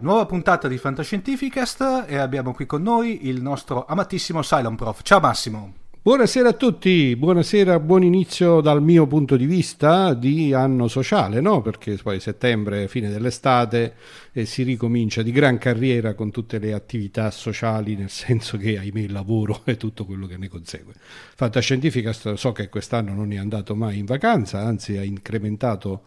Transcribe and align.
Nuova 0.00 0.26
puntata 0.26 0.68
di 0.68 0.78
Fantascientificast 0.78 2.04
e 2.06 2.18
abbiamo 2.18 2.52
qui 2.52 2.66
con 2.66 2.82
noi 2.82 3.26
il 3.26 3.42
nostro 3.42 3.84
amatissimo 3.84 4.42
Cylon 4.42 4.76
Prof. 4.76 5.02
Ciao 5.02 5.18
Massimo. 5.18 5.87
Buonasera 6.08 6.48
a 6.48 6.52
tutti, 6.54 7.14
buonasera, 7.16 7.78
buon 7.80 8.02
inizio 8.02 8.62
dal 8.62 8.82
mio 8.82 9.06
punto 9.06 9.36
di 9.36 9.44
vista 9.44 10.14
di 10.14 10.54
anno 10.54 10.88
sociale, 10.88 11.42
no? 11.42 11.60
Perché 11.60 11.98
poi 12.02 12.18
settembre, 12.18 12.88
fine 12.88 13.10
dell'estate 13.10 13.94
e 14.32 14.46
si 14.46 14.62
ricomincia 14.62 15.20
di 15.20 15.32
gran 15.32 15.58
carriera 15.58 16.14
con 16.14 16.30
tutte 16.30 16.58
le 16.58 16.72
attività 16.72 17.30
sociali, 17.30 17.94
nel 17.94 18.08
senso 18.08 18.56
che 18.56 18.78
ahimè 18.78 19.00
il 19.00 19.12
lavoro 19.12 19.60
e 19.64 19.76
tutto 19.76 20.06
quello 20.06 20.26
che 20.26 20.38
ne 20.38 20.48
consegue. 20.48 20.94
Fantascientificast 21.34 22.32
so 22.32 22.52
che 22.52 22.70
quest'anno 22.70 23.12
non 23.12 23.30
è 23.32 23.36
andato 23.36 23.74
mai 23.74 23.98
in 23.98 24.06
vacanza, 24.06 24.60
anzi 24.60 24.96
ha 24.96 25.04
incrementato 25.04 26.04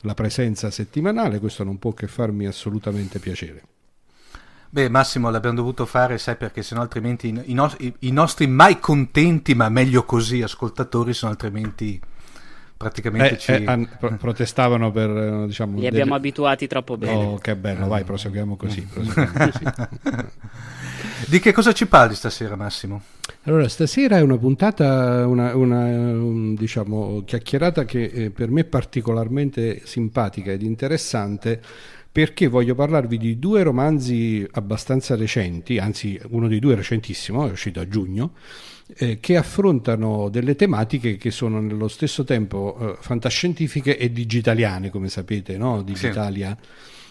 la 0.00 0.14
presenza 0.14 0.68
settimanale, 0.72 1.38
questo 1.38 1.62
non 1.62 1.78
può 1.78 1.92
che 1.92 2.08
farmi 2.08 2.46
assolutamente 2.46 3.20
piacere. 3.20 3.62
Beh, 4.74 4.88
Massimo, 4.88 5.30
l'abbiamo 5.30 5.54
dovuto 5.54 5.86
fare, 5.86 6.18
sai, 6.18 6.34
perché 6.34 6.64
sennò 6.64 6.80
altrimenti 6.80 7.28
i, 7.28 7.52
i, 7.52 7.54
no- 7.54 7.72
i 8.00 8.10
nostri 8.10 8.48
mai 8.48 8.80
contenti, 8.80 9.54
ma 9.54 9.68
meglio 9.68 10.02
così, 10.02 10.42
ascoltatori 10.42 11.14
sono 11.14 11.30
altrimenti 11.30 12.00
praticamente 12.76 13.34
eh, 13.34 13.38
ci... 13.38 13.52
eh, 13.52 13.64
an- 13.66 13.88
pro- 13.96 14.16
protestavano 14.16 14.90
per, 14.90 15.10
eh, 15.10 15.46
diciamo... 15.46 15.78
Li 15.78 15.86
abbiamo 15.86 16.16
abituati 16.16 16.66
troppo 16.66 16.96
bene. 16.96 17.14
Oh, 17.14 17.38
che 17.38 17.54
bello, 17.54 17.86
vai, 17.86 18.02
proseguiamo 18.02 18.56
così. 18.56 18.82
Proseguiamo 18.82 19.32
così. 19.32 19.64
Di 21.28 21.38
che 21.38 21.52
cosa 21.52 21.72
ci 21.72 21.86
parli 21.86 22.16
stasera, 22.16 22.56
Massimo? 22.56 23.00
Allora, 23.44 23.68
stasera 23.68 24.16
è 24.16 24.22
una 24.22 24.38
puntata, 24.38 25.24
una, 25.24 25.54
una 25.54 25.84
um, 25.84 26.56
diciamo, 26.56 27.22
chiacchierata 27.24 27.84
che 27.84 28.02
eh, 28.02 28.30
per 28.30 28.50
me 28.50 28.62
è 28.62 28.64
particolarmente 28.64 29.82
simpatica 29.84 30.50
ed 30.50 30.62
interessante 30.62 31.62
perché 32.14 32.46
voglio 32.46 32.76
parlarvi 32.76 33.18
di 33.18 33.40
due 33.40 33.64
romanzi 33.64 34.46
abbastanza 34.52 35.16
recenti, 35.16 35.78
anzi 35.78 36.16
uno 36.28 36.46
dei 36.46 36.60
due 36.60 36.74
è 36.74 36.76
recentissimo, 36.76 37.44
è 37.44 37.50
uscito 37.50 37.80
a 37.80 37.88
giugno, 37.88 38.34
eh, 38.98 39.18
che 39.18 39.36
affrontano 39.36 40.28
delle 40.28 40.54
tematiche 40.54 41.16
che 41.16 41.32
sono 41.32 41.60
nello 41.60 41.88
stesso 41.88 42.22
tempo 42.22 42.78
eh, 42.78 42.96
fantascientifiche 43.00 43.98
e 43.98 44.12
digitaliane, 44.12 44.90
come 44.90 45.08
sapete, 45.08 45.56
no? 45.56 45.82
Digitalia 45.82 46.56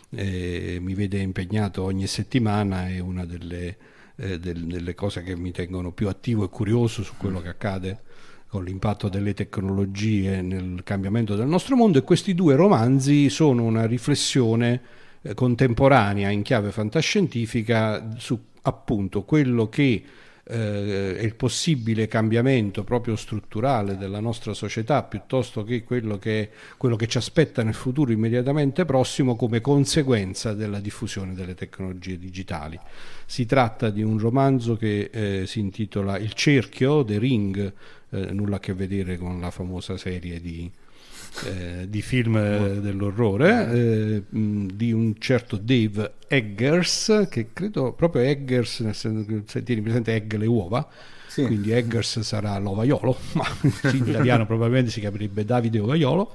eh, 0.09 0.77
mi 0.79 0.93
vede 0.93 1.17
impegnato 1.17 1.83
ogni 1.83 2.07
settimana, 2.07 2.87
è 2.87 2.99
una 2.99 3.25
delle, 3.25 3.75
eh, 4.15 4.39
del, 4.39 4.63
delle 4.63 4.95
cose 4.95 5.21
che 5.21 5.35
mi 5.35 5.51
tengono 5.51 5.91
più 5.91 6.07
attivo 6.07 6.45
e 6.45 6.49
curioso 6.49 7.03
su 7.03 7.15
quello 7.17 7.41
che 7.41 7.49
accade 7.49 7.99
con 8.53 8.65
l'impatto 8.65 9.09
delle 9.09 9.33
tecnologie 9.33 10.43
nel 10.43 10.81
cambiamento 10.83 11.35
del 11.35 11.47
nostro 11.47 11.75
mondo 11.75 11.97
e 11.97 12.03
questi 12.03 12.35
due 12.35 12.55
romanzi 12.55 13.31
sono 13.31 13.63
una 13.63 13.87
riflessione 13.87 14.79
eh, 15.23 15.33
contemporanea 15.33 16.29
in 16.29 16.43
chiave 16.43 16.69
fantascientifica 16.71 18.11
su 18.15 18.39
appunto 18.61 19.23
quello 19.23 19.69
che 19.69 20.03
eh, 20.45 21.17
il 21.19 21.33
possibile 21.33 22.07
cambiamento 22.07 22.83
proprio 22.83 23.15
strutturale 23.15 23.97
della 23.97 24.19
nostra 24.19 24.53
società 24.53 25.01
piuttosto 25.01 25.63
che 25.63 25.83
quello, 25.83 26.19
che 26.19 26.51
quello 26.77 26.95
che 26.95 27.07
ci 27.07 27.17
aspetta 27.17 27.63
nel 27.63 27.73
futuro 27.73 28.11
immediatamente 28.11 28.85
prossimo 28.85 29.35
come 29.35 29.61
conseguenza 29.61 30.53
della 30.53 30.79
diffusione 30.79 31.33
delle 31.33 31.55
tecnologie 31.55 32.19
digitali. 32.19 32.79
Si 33.25 33.47
tratta 33.47 33.89
di 33.89 34.03
un 34.03 34.19
romanzo 34.19 34.75
che 34.75 35.09
eh, 35.11 35.47
si 35.47 35.59
intitola 35.59 36.19
Il 36.19 36.33
cerchio, 36.33 37.03
The 37.03 37.17
Ring, 37.17 37.73
eh, 38.13 38.31
nulla 38.31 38.57
a 38.57 38.59
che 38.59 38.73
vedere 38.73 39.17
con 39.17 39.39
la 39.39 39.49
famosa 39.51 39.97
serie 39.97 40.39
di, 40.39 40.69
eh, 41.45 41.87
di 41.89 42.01
film 42.01 42.37
dell'orrore 42.79 43.71
eh, 43.71 44.23
mh, 44.37 44.67
di 44.73 44.91
un 44.91 45.15
certo 45.19 45.57
Dave 45.57 46.13
Eggers 46.27 47.27
che 47.29 47.47
credo 47.53 47.93
proprio 47.93 48.21
Eggers 48.21 48.79
nel 48.81 48.95
senso, 48.95 49.41
se 49.45 49.63
tieni 49.63 49.81
presente 49.81 50.13
egg 50.13 50.33
le 50.35 50.45
uova 50.45 50.87
Sì. 51.27 51.45
quindi 51.45 51.71
Eggers 51.71 52.19
sarà 52.19 52.57
l'ovaiolo 52.59 53.17
ma 53.33 53.45
in 53.91 54.05
italiano 54.07 54.45
probabilmente 54.45 54.91
si 54.91 54.99
chiamerebbe 54.99 55.43
Davide 55.43 55.79
Ovaiolo 55.79 56.31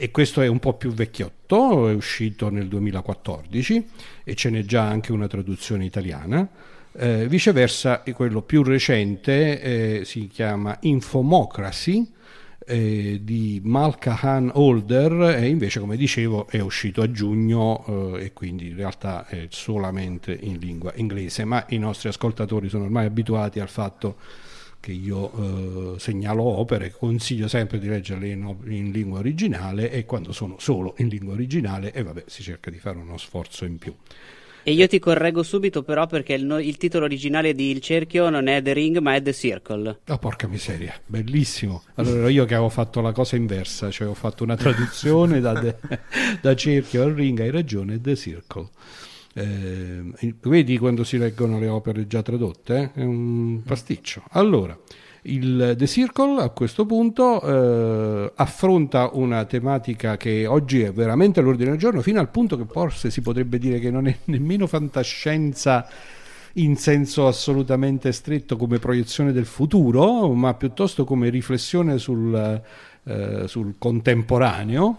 e 0.00 0.12
questo 0.12 0.40
è 0.42 0.46
un 0.46 0.60
po' 0.60 0.74
più 0.74 0.92
vecchiotto 0.92 1.88
è 1.88 1.92
uscito 1.92 2.48
nel 2.50 2.68
2014 2.68 3.88
e 4.22 4.34
ce 4.36 4.50
n'è 4.50 4.62
già 4.62 4.86
anche 4.86 5.10
una 5.10 5.26
traduzione 5.26 5.84
italiana 5.84 6.48
eh, 6.98 7.28
viceversa 7.28 8.02
quello 8.12 8.42
più 8.42 8.62
recente 8.62 9.60
eh, 9.60 10.04
si 10.04 10.26
chiama 10.26 10.76
Infomocracy 10.80 12.12
eh, 12.66 13.20
di 13.22 13.60
Malkahan 13.62 14.50
Holder 14.54 15.36
e 15.38 15.48
invece 15.48 15.80
come 15.80 15.96
dicevo 15.96 16.48
è 16.48 16.58
uscito 16.60 17.00
a 17.00 17.10
giugno 17.10 18.16
eh, 18.16 18.24
e 18.24 18.32
quindi 18.32 18.68
in 18.68 18.76
realtà 18.76 19.26
è 19.26 19.46
solamente 19.48 20.36
in 20.38 20.58
lingua 20.58 20.92
inglese. 20.96 21.44
Ma 21.44 21.64
i 21.68 21.78
nostri 21.78 22.08
ascoltatori 22.08 22.68
sono 22.68 22.84
ormai 22.84 23.06
abituati 23.06 23.60
al 23.60 23.68
fatto 23.68 24.16
che 24.80 24.92
io 24.92 25.94
eh, 25.94 25.98
segnalo 25.98 26.42
opere 26.42 26.90
consiglio 26.90 27.48
sempre 27.48 27.78
di 27.78 27.88
leggerle 27.88 28.28
in, 28.28 28.56
in 28.66 28.90
lingua 28.90 29.20
originale 29.20 29.90
e 29.90 30.04
quando 30.04 30.32
sono 30.32 30.56
solo 30.58 30.94
in 30.98 31.08
lingua 31.08 31.32
originale 31.34 31.92
e 31.92 32.02
vabbè 32.02 32.24
si 32.26 32.42
cerca 32.42 32.70
di 32.70 32.78
fare 32.78 32.98
uno 32.98 33.18
sforzo 33.18 33.64
in 33.64 33.78
più 33.78 33.94
E 34.68 34.72
io 34.72 34.86
ti 34.86 34.98
correggo 34.98 35.42
subito 35.42 35.82
però 35.82 36.06
perché 36.06 36.34
il, 36.34 36.44
no- 36.44 36.58
il 36.58 36.76
titolo 36.76 37.06
originale 37.06 37.54
di 37.54 37.70
Il 37.70 37.80
cerchio 37.80 38.28
non 38.28 38.48
è 38.48 38.60
The 38.60 38.74
Ring 38.74 38.98
ma 38.98 39.14
è 39.14 39.22
The 39.22 39.32
Circle. 39.32 40.00
Ah, 40.04 40.18
porca 40.18 40.46
miseria, 40.46 40.92
bellissimo. 41.06 41.84
Allora 41.94 42.28
io 42.28 42.44
che 42.44 42.52
avevo 42.52 42.68
fatto 42.68 43.00
la 43.00 43.12
cosa 43.12 43.36
inversa, 43.36 43.90
cioè 43.90 44.06
ho 44.06 44.12
fatto 44.12 44.44
una 44.44 44.56
traduzione 44.56 45.40
da, 45.40 45.58
de- 45.58 45.78
da 46.42 46.54
cerchio 46.54 47.02
al 47.02 47.14
ring, 47.14 47.40
hai 47.40 47.50
ragione, 47.50 47.98
The 47.98 48.14
Circle. 48.14 48.68
Eh, 49.32 50.02
vedi 50.42 50.76
quando 50.76 51.02
si 51.02 51.16
leggono 51.16 51.58
le 51.58 51.68
opere 51.68 52.06
già 52.06 52.20
tradotte? 52.20 52.92
eh? 52.94 53.00
È 53.00 53.04
un 53.04 53.62
pasticcio. 53.64 54.22
Allora, 54.32 54.78
Il 55.22 55.74
The 55.76 55.86
Circle 55.86 56.40
a 56.42 56.48
questo 56.50 56.86
punto 56.86 57.42
eh, 57.42 58.32
affronta 58.36 59.10
una 59.12 59.44
tematica 59.44 60.16
che 60.16 60.46
oggi 60.46 60.82
è 60.82 60.92
veramente 60.92 61.40
all'ordine 61.40 61.70
del 61.70 61.78
giorno, 61.78 62.02
fino 62.02 62.20
al 62.20 62.28
punto 62.28 62.56
che 62.56 62.64
forse 62.70 63.10
si 63.10 63.20
potrebbe 63.20 63.58
dire 63.58 63.78
che 63.78 63.90
non 63.90 64.06
è 64.06 64.16
nemmeno 64.26 64.66
fantascienza 64.66 65.88
in 66.54 66.76
senso 66.76 67.26
assolutamente 67.26 68.10
stretto 68.12 68.56
come 68.56 68.78
proiezione 68.78 69.32
del 69.32 69.46
futuro, 69.46 70.32
ma 70.32 70.54
piuttosto 70.54 71.04
come 71.04 71.28
riflessione 71.28 71.98
sul, 71.98 72.62
eh, 73.04 73.42
sul 73.46 73.74
contemporaneo 73.78 74.98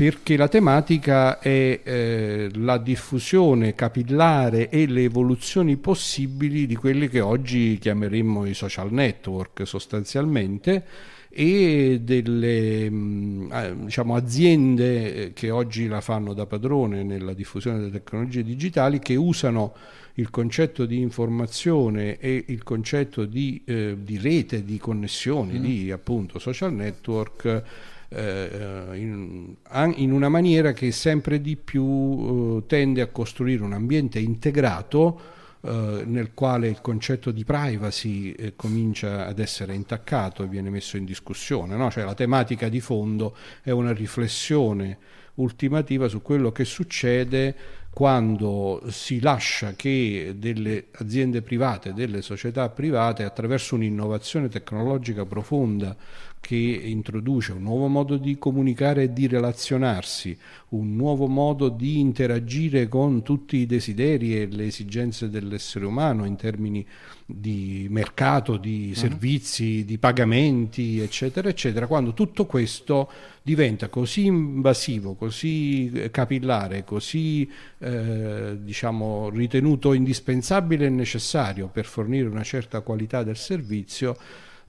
perché 0.00 0.38
la 0.38 0.48
tematica 0.48 1.40
è 1.40 1.80
eh, 1.82 2.48
la 2.54 2.78
diffusione 2.78 3.74
capillare 3.74 4.70
e 4.70 4.86
le 4.86 5.02
evoluzioni 5.02 5.76
possibili 5.76 6.64
di 6.66 6.74
quelli 6.74 7.06
che 7.06 7.20
oggi 7.20 7.76
chiameremmo 7.78 8.46
i 8.46 8.54
social 8.54 8.90
network 8.90 9.66
sostanzialmente 9.66 10.86
e 11.28 12.00
delle 12.02 12.88
mm, 12.88 13.52
diciamo, 13.84 14.14
aziende 14.14 15.14
eh, 15.14 15.32
che 15.34 15.50
oggi 15.50 15.86
la 15.86 16.00
fanno 16.00 16.32
da 16.32 16.46
padrone 16.46 17.02
nella 17.02 17.34
diffusione 17.34 17.76
delle 17.76 17.90
tecnologie 17.90 18.42
digitali 18.42 19.00
che 19.00 19.16
usano 19.16 19.74
il 20.14 20.30
concetto 20.30 20.86
di 20.86 20.98
informazione 20.98 22.16
e 22.16 22.46
il 22.48 22.62
concetto 22.62 23.26
di, 23.26 23.60
eh, 23.66 23.98
di 24.00 24.16
rete, 24.16 24.64
di 24.64 24.78
connessioni, 24.78 25.58
mm. 25.58 25.62
di 25.62 25.90
appunto 25.90 26.38
social 26.38 26.72
network 26.72 27.44
eh, 27.44 27.62
in, 28.12 29.54
in, 29.94 30.12
una 30.12 30.28
maniera 30.28 30.72
che 30.72 30.90
sempre 30.90 31.40
di 31.40 31.56
più 31.56 32.58
eh, 32.58 32.66
tende 32.66 33.00
a 33.02 33.06
costruire 33.06 33.62
un 33.62 33.72
ambiente 33.72 34.18
integrato 34.18 35.38
nel 35.62 36.30
quale 36.32 36.68
il 36.68 36.80
concetto 36.80 37.30
di 37.30 37.44
privacy 37.44 38.32
eh, 38.32 38.56
comincia 38.56 39.26
ad 39.26 39.38
essere 39.38 39.74
intaccato 39.74 40.42
e 40.42 40.46
viene 40.46 40.70
messo 40.70 40.96
in 40.96 41.04
discussione. 41.04 41.76
No? 41.76 41.90
Cioè, 41.90 42.02
la 42.02 42.14
tematica 42.14 42.70
di 42.70 42.80
fondo 42.80 43.36
è 43.62 43.70
una 43.70 43.92
riflessione 43.92 44.96
ultimativa 45.34 46.08
su 46.08 46.22
quello 46.22 46.50
che 46.50 46.64
succede 46.64 47.54
quando 47.92 48.82
si 48.88 49.20
lascia 49.20 49.74
che 49.74 50.34
delle 50.36 50.86
aziende 50.92 51.42
private, 51.42 51.92
delle 51.92 52.22
società 52.22 52.68
private, 52.68 53.24
attraverso 53.24 53.74
un'innovazione 53.74 54.48
tecnologica 54.48 55.26
profonda 55.26 55.96
che 56.40 56.56
introduce 56.56 57.52
un 57.52 57.62
nuovo 57.62 57.86
modo 57.86 58.16
di 58.16 58.38
comunicare 58.38 59.04
e 59.04 59.12
di 59.12 59.26
relazionarsi, 59.26 60.36
un 60.70 60.96
nuovo 60.96 61.26
modo 61.26 61.68
di 61.68 62.00
interagire 62.00 62.88
con 62.88 63.22
tutti 63.22 63.58
i 63.58 63.66
desideri 63.66 64.40
e 64.40 64.46
le 64.46 64.64
esigenze 64.64 65.28
dell'essere 65.28 65.84
umano 65.84 66.24
in 66.24 66.36
termini 66.36 66.84
di 67.26 67.86
mercato, 67.90 68.56
di 68.56 68.86
mhm. 68.88 68.92
servizi, 68.94 69.84
di 69.84 69.98
pagamenti, 69.98 70.98
eccetera, 70.98 71.48
eccetera, 71.48 71.86
quando 71.86 72.14
tutto 72.14 72.46
questo 72.46 73.08
diventa 73.42 73.88
così 73.88 74.24
invasivo, 74.24 75.14
così 75.14 76.08
capillare, 76.10 76.84
così 76.84 77.48
eh, 77.78 78.56
diciamo, 78.60 79.28
ritenuto 79.28 79.92
indispensabile 79.92 80.86
e 80.86 80.90
necessario 80.90 81.68
per 81.68 81.84
fornire 81.84 82.28
una 82.28 82.42
certa 82.42 82.80
qualità 82.80 83.22
del 83.22 83.36
servizio, 83.36 84.16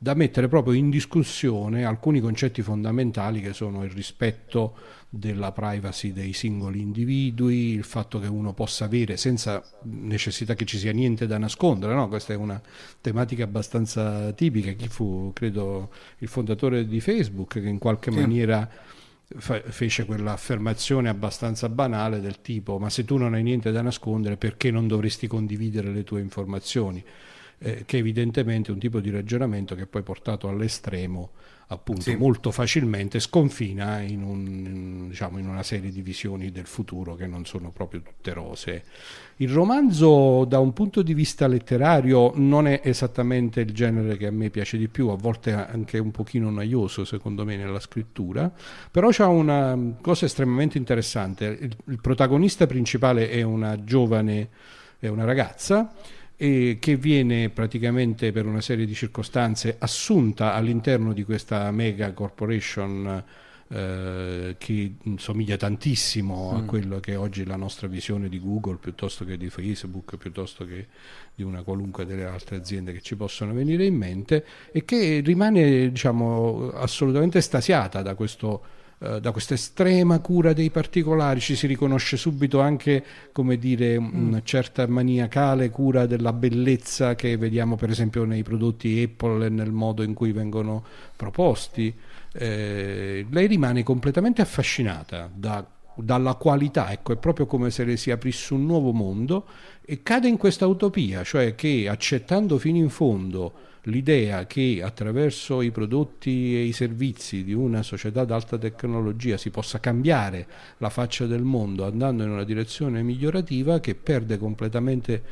da 0.03 0.15
mettere 0.15 0.47
proprio 0.47 0.73
in 0.73 0.89
discussione 0.89 1.85
alcuni 1.85 2.21
concetti 2.21 2.63
fondamentali 2.63 3.39
che 3.39 3.53
sono 3.53 3.83
il 3.83 3.91
rispetto 3.91 4.75
della 5.07 5.51
privacy 5.51 6.11
dei 6.11 6.33
singoli 6.33 6.81
individui, 6.81 7.73
il 7.73 7.83
fatto 7.83 8.17
che 8.17 8.25
uno 8.25 8.51
possa 8.51 8.85
avere 8.85 9.15
senza 9.15 9.63
necessità 9.83 10.55
che 10.55 10.65
ci 10.65 10.79
sia 10.79 10.91
niente 10.91 11.27
da 11.27 11.37
nascondere, 11.37 11.93
no? 11.93 12.07
questa 12.07 12.33
è 12.33 12.35
una 12.35 12.59
tematica 12.99 13.43
abbastanza 13.43 14.31
tipica, 14.31 14.71
chi 14.71 14.87
fu 14.87 15.29
credo 15.35 15.91
il 16.17 16.27
fondatore 16.27 16.87
di 16.87 16.99
Facebook 16.99 17.61
che 17.61 17.69
in 17.69 17.77
qualche 17.77 18.09
sì. 18.11 18.17
maniera 18.17 18.67
fece 19.37 20.05
quell'affermazione 20.05 21.09
abbastanza 21.09 21.69
banale 21.69 22.19
del 22.21 22.41
tipo 22.41 22.79
ma 22.79 22.89
se 22.89 23.05
tu 23.05 23.17
non 23.17 23.35
hai 23.35 23.43
niente 23.43 23.71
da 23.71 23.83
nascondere 23.83 24.35
perché 24.35 24.71
non 24.71 24.87
dovresti 24.87 25.27
condividere 25.27 25.91
le 25.91 26.03
tue 26.03 26.21
informazioni? 26.21 27.05
Eh, 27.63 27.83
che 27.85 27.97
evidentemente 27.97 28.69
è 28.69 28.73
un 28.73 28.79
tipo 28.79 28.99
di 28.99 29.11
ragionamento 29.11 29.75
che 29.75 29.85
poi 29.85 30.01
portato 30.01 30.47
all'estremo 30.47 31.31
appunto 31.71 32.01
sì. 32.01 32.15
molto 32.15 32.51
facilmente 32.51 33.19
sconfina 33.19 34.01
in, 34.01 34.23
un, 34.23 35.07
diciamo, 35.07 35.37
in, 35.37 35.47
una 35.47 35.63
serie 35.63 35.89
di 35.89 36.01
visioni 36.01 36.51
del 36.51 36.65
futuro 36.65 37.15
che 37.15 37.27
non 37.27 37.45
sono 37.45 37.71
proprio 37.71 38.01
tutte 38.01 38.33
rose. 38.33 38.83
Il 39.37 39.49
romanzo 39.49 40.43
da 40.45 40.59
un 40.59 40.73
punto 40.73 41.01
di 41.01 41.13
vista 41.13 41.47
letterario 41.47 42.33
non 42.35 42.67
è 42.67 42.81
esattamente 42.83 43.61
il 43.61 43.71
genere 43.71 44.17
che 44.17 44.27
a 44.27 44.31
me 44.31 44.49
piace 44.49 44.77
di 44.77 44.89
più, 44.89 45.07
a 45.07 45.15
volte 45.15 45.53
anche 45.53 45.97
un 45.97 46.11
pochino 46.11 46.49
noioso 46.49 47.05
secondo 47.05 47.45
me 47.45 47.55
nella 47.55 47.79
scrittura, 47.79 48.51
però 48.91 49.09
c'è 49.09 49.25
una 49.25 49.77
cosa 50.01 50.25
estremamente 50.25 50.77
interessante, 50.77 51.45
il, 51.45 51.75
il 51.87 52.01
protagonista 52.01 52.67
principale 52.67 53.29
è 53.29 53.43
una 53.43 53.81
giovane, 53.81 54.49
è 54.99 55.07
una 55.07 55.23
ragazza, 55.23 55.93
e 56.41 56.77
che 56.79 56.95
viene 56.95 57.49
praticamente 57.49 58.31
per 58.31 58.47
una 58.47 58.61
serie 58.61 58.87
di 58.87 58.95
circostanze 58.95 59.75
assunta 59.77 60.55
all'interno 60.55 61.13
di 61.13 61.23
questa 61.23 61.69
mega 61.69 62.11
corporation 62.13 63.23
eh, 63.67 64.55
che 64.57 64.93
somiglia 65.17 65.55
tantissimo 65.55 66.51
mm. 66.51 66.55
a 66.55 66.63
quello 66.63 66.99
che 66.99 67.15
oggi 67.15 67.43
è 67.43 67.45
la 67.45 67.57
nostra 67.57 67.87
visione 67.87 68.27
di 68.27 68.39
Google 68.39 68.77
piuttosto 68.77 69.23
che 69.23 69.37
di 69.37 69.51
Facebook, 69.51 70.17
piuttosto 70.17 70.65
che 70.65 70.87
di 71.35 71.43
una 71.43 71.61
qualunque 71.61 72.07
delle 72.07 72.25
altre 72.25 72.55
aziende 72.55 72.91
che 72.91 73.01
ci 73.01 73.15
possono 73.15 73.53
venire 73.53 73.85
in 73.85 73.95
mente 73.95 74.43
e 74.71 74.83
che 74.83 75.21
rimane 75.23 75.91
diciamo, 75.91 76.71
assolutamente 76.71 77.37
estasiata 77.37 78.01
da 78.01 78.15
questo 78.15 78.80
eh, 79.03 79.19
da 79.19 79.31
questa 79.31 79.55
estrema 79.55 80.19
cura 80.19 80.53
dei 80.53 80.69
particolari, 80.69 81.39
ci 81.39 81.55
si 81.55 81.65
riconosce 81.65 82.17
subito 82.17 82.59
anche 82.59 83.03
come 83.31 83.57
dire, 83.57 83.99
mm. 83.99 84.27
una 84.27 84.43
certa 84.43 84.85
maniacale 84.85 85.71
cura 85.71 86.05
della 86.05 86.33
bellezza 86.33 87.15
che 87.15 87.35
vediamo 87.35 87.75
per 87.75 87.89
esempio 87.89 88.25
nei 88.25 88.43
prodotti 88.43 89.01
Apple 89.01 89.47
e 89.47 89.49
nel 89.49 89.71
modo 89.71 90.03
in 90.03 90.13
cui 90.13 90.31
vengono 90.31 90.83
proposti. 91.15 91.91
Eh, 92.31 93.25
lei 93.27 93.47
rimane 93.47 93.81
completamente 93.81 94.43
affascinata 94.43 95.27
da, 95.33 95.65
dalla 95.95 96.35
qualità, 96.35 96.91
ecco, 96.91 97.13
è 97.13 97.17
proprio 97.17 97.47
come 97.47 97.71
se 97.71 97.83
le 97.83 97.97
si 97.97 98.11
aprisse 98.11 98.53
un 98.53 98.67
nuovo 98.67 98.91
mondo 98.91 99.45
e 99.83 100.03
cade 100.03 100.27
in 100.27 100.37
questa 100.37 100.67
utopia, 100.67 101.23
cioè 101.23 101.55
che 101.55 101.87
accettando 101.89 102.59
fino 102.59 102.77
in 102.77 102.89
fondo 102.89 103.69
l'idea 103.83 104.45
che 104.45 104.81
attraverso 104.83 105.61
i 105.61 105.71
prodotti 105.71 106.55
e 106.55 106.63
i 106.63 106.71
servizi 106.71 107.43
di 107.43 107.53
una 107.53 107.81
società 107.81 108.25
d'alta 108.25 108.57
tecnologia 108.57 109.37
si 109.37 109.49
possa 109.49 109.79
cambiare 109.79 110.47
la 110.77 110.89
faccia 110.89 111.25
del 111.25 111.41
mondo 111.41 111.85
andando 111.85 112.23
in 112.23 112.29
una 112.29 112.43
direzione 112.43 113.01
migliorativa 113.01 113.79
che 113.79 113.95
perde 113.95 114.37
completamente 114.37 115.23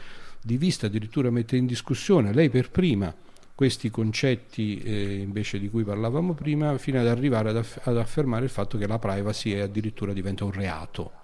di 0.41 0.57
vista, 0.57 0.88
addirittura 0.88 1.29
mette 1.29 1.57
in 1.57 1.65
discussione 1.65 2.33
lei 2.33 2.50
per 2.50 2.71
prima 2.71 3.13
questi 3.53 3.89
concetti 3.89 4.79
eh, 4.79 5.15
invece 5.15 5.59
di 5.59 5.69
cui 5.69 5.83
parlavamo 5.83 6.33
prima 6.33 6.77
fino 6.77 6.97
ad 6.97 7.07
arrivare 7.07 7.50
ad, 7.50 7.57
aff- 7.57 7.85
ad 7.85 7.97
affermare 7.97 8.45
il 8.45 8.50
fatto 8.50 8.77
che 8.77 8.88
la 8.88 9.00
privacy 9.00 9.59
addirittura 9.59 10.13
diventa 10.13 10.45
un 10.45 10.51
reato. 10.51 11.18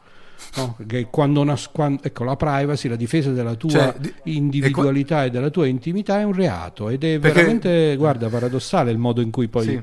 No? 0.56 0.77
Quando 1.10 1.42
una, 1.42 1.58
quando, 1.72 2.04
ecco, 2.04 2.24
la 2.24 2.36
privacy, 2.36 2.88
la 2.88 2.96
difesa 2.96 3.32
della 3.32 3.56
tua 3.56 3.70
cioè, 3.70 3.96
individualità 4.24 5.24
e, 5.24 5.27
e, 5.27 5.30
della 5.30 5.50
tua 5.50 5.68
intimità 5.68 6.20
è 6.20 6.24
un 6.24 6.34
reato 6.34 6.89
ed 6.89 7.04
è 7.04 7.20
perché, 7.20 7.42
veramente, 7.42 7.96
guarda, 7.98 8.30
paradossale 8.30 8.92
il 8.92 8.98
modo 8.98 9.22
in 9.22 9.32
cui 9.32 9.48
poi 9.48 9.65
sì. 9.65 9.82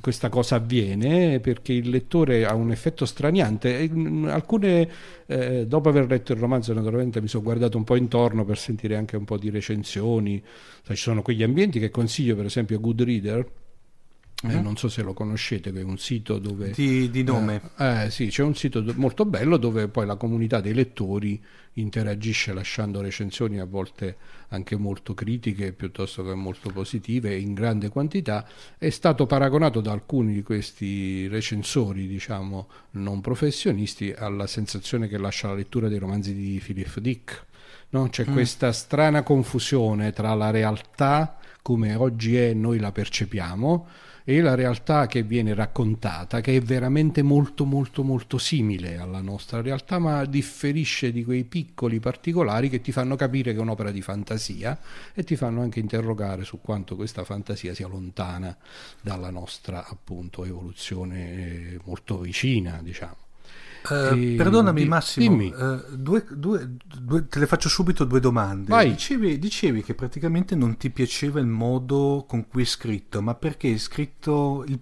questa 0.00 0.28
cosa 0.28 0.56
avviene 0.56 1.40
perché 1.40 1.72
il 1.72 1.90
lettore 1.90 2.46
ha 2.46 2.54
un 2.54 2.70
effetto 2.70 3.04
straniante. 3.04 3.90
Alcune, 4.26 4.88
eh, 5.26 5.66
dopo 5.66 5.88
aver 5.88 6.06
letto 6.06 6.32
il 6.32 6.38
romanzo, 6.38 6.72
naturalmente 6.72 7.20
mi 7.20 7.28
sono 7.28 7.42
guardato 7.42 7.76
un 7.76 7.84
po' 7.84 7.96
intorno 7.96 8.44
per 8.44 8.58
sentire 8.58 8.96
anche 8.96 9.16
un 9.16 9.24
po' 9.24 9.36
di 9.36 9.50
recensioni. 9.50 10.42
Ci 10.82 10.96
sono 10.96 11.22
quegli 11.22 11.42
ambienti 11.42 11.78
che 11.78 11.90
consiglio, 11.90 12.36
per 12.36 12.46
esempio, 12.46 12.76
a 12.76 12.80
Goodreader 12.80 13.38
eh, 13.38 13.65
uh-huh. 14.42 14.60
non 14.60 14.76
so 14.76 14.88
se 14.88 15.02
lo 15.02 15.14
conoscete, 15.14 15.72
che 15.72 15.80
è 15.80 15.84
un 15.84 15.98
sito 15.98 16.38
dove... 16.38 16.70
Di, 16.70 17.10
di 17.10 17.22
nome. 17.22 17.70
Eh, 17.78 18.04
eh, 18.04 18.10
sì, 18.10 18.26
c'è 18.28 18.42
un 18.42 18.54
sito 18.54 18.80
do- 18.80 18.92
molto 18.96 19.24
bello 19.24 19.56
dove 19.56 19.88
poi 19.88 20.04
la 20.04 20.16
comunità 20.16 20.60
dei 20.60 20.74
lettori 20.74 21.42
interagisce 21.74 22.52
lasciando 22.52 23.00
recensioni 23.00 23.58
a 23.58 23.64
volte 23.64 24.16
anche 24.48 24.76
molto 24.76 25.14
critiche 25.14 25.72
piuttosto 25.72 26.22
che 26.24 26.34
molto 26.34 26.70
positive 26.70 27.34
in 27.34 27.54
grande 27.54 27.88
quantità. 27.88 28.46
È 28.76 28.90
stato 28.90 29.26
paragonato 29.26 29.80
da 29.80 29.92
alcuni 29.92 30.34
di 30.34 30.42
questi 30.42 31.26
recensori, 31.28 32.06
diciamo, 32.06 32.68
non 32.92 33.20
professionisti, 33.20 34.12
alla 34.12 34.46
sensazione 34.46 35.08
che 35.08 35.18
lascia 35.18 35.48
la 35.48 35.54
lettura 35.54 35.88
dei 35.88 35.98
romanzi 35.98 36.34
di 36.34 36.60
Philip 36.62 36.98
Dick. 36.98 37.44
No? 37.90 38.08
C'è 38.08 38.28
mm. 38.28 38.32
questa 38.32 38.72
strana 38.72 39.22
confusione 39.22 40.12
tra 40.12 40.34
la 40.34 40.50
realtà 40.50 41.38
come 41.62 41.94
oggi 41.96 42.36
è 42.36 42.52
noi 42.52 42.78
la 42.78 42.92
percepiamo 42.92 43.88
e 44.28 44.40
la 44.40 44.56
realtà 44.56 45.06
che 45.06 45.22
viene 45.22 45.54
raccontata, 45.54 46.40
che 46.40 46.56
è 46.56 46.60
veramente 46.60 47.22
molto 47.22 47.64
molto 47.64 48.02
molto 48.02 48.38
simile 48.38 48.96
alla 48.96 49.20
nostra 49.20 49.60
realtà, 49.60 50.00
ma 50.00 50.24
differisce 50.24 51.12
di 51.12 51.22
quei 51.22 51.44
piccoli 51.44 52.00
particolari 52.00 52.68
che 52.68 52.80
ti 52.80 52.90
fanno 52.90 53.14
capire 53.14 53.52
che 53.52 53.58
è 53.58 53.62
un'opera 53.62 53.92
di 53.92 54.02
fantasia 54.02 54.76
e 55.14 55.22
ti 55.22 55.36
fanno 55.36 55.62
anche 55.62 55.78
interrogare 55.78 56.42
su 56.42 56.60
quanto 56.60 56.96
questa 56.96 57.22
fantasia 57.22 57.72
sia 57.72 57.86
lontana 57.86 58.56
dalla 59.00 59.30
nostra 59.30 59.86
appunto 59.86 60.44
evoluzione 60.44 61.32
eh, 61.32 61.80
molto 61.84 62.18
vicina, 62.18 62.80
diciamo. 62.82 63.25
Uh, 63.88 64.36
perdonami 64.36 64.82
di, 64.82 64.88
Massimo, 64.88 65.42
uh, 65.42 65.82
due, 65.96 66.24
due, 66.30 66.76
due, 67.00 67.26
te 67.28 67.38
le 67.38 67.46
faccio 67.46 67.68
subito 67.68 68.04
due 68.04 68.20
domande. 68.20 68.72
Dicevi, 68.88 69.38
dicevi, 69.38 69.82
che 69.82 69.94
praticamente 69.94 70.54
non 70.54 70.76
ti 70.76 70.90
piaceva 70.90 71.40
il 71.40 71.46
modo 71.46 72.24
con 72.26 72.46
cui 72.48 72.62
è 72.62 72.66
scritto, 72.66 73.22
ma 73.22 73.34
perché 73.34 73.72
è 73.72 73.78
scritto 73.78 74.64
il 74.66 74.80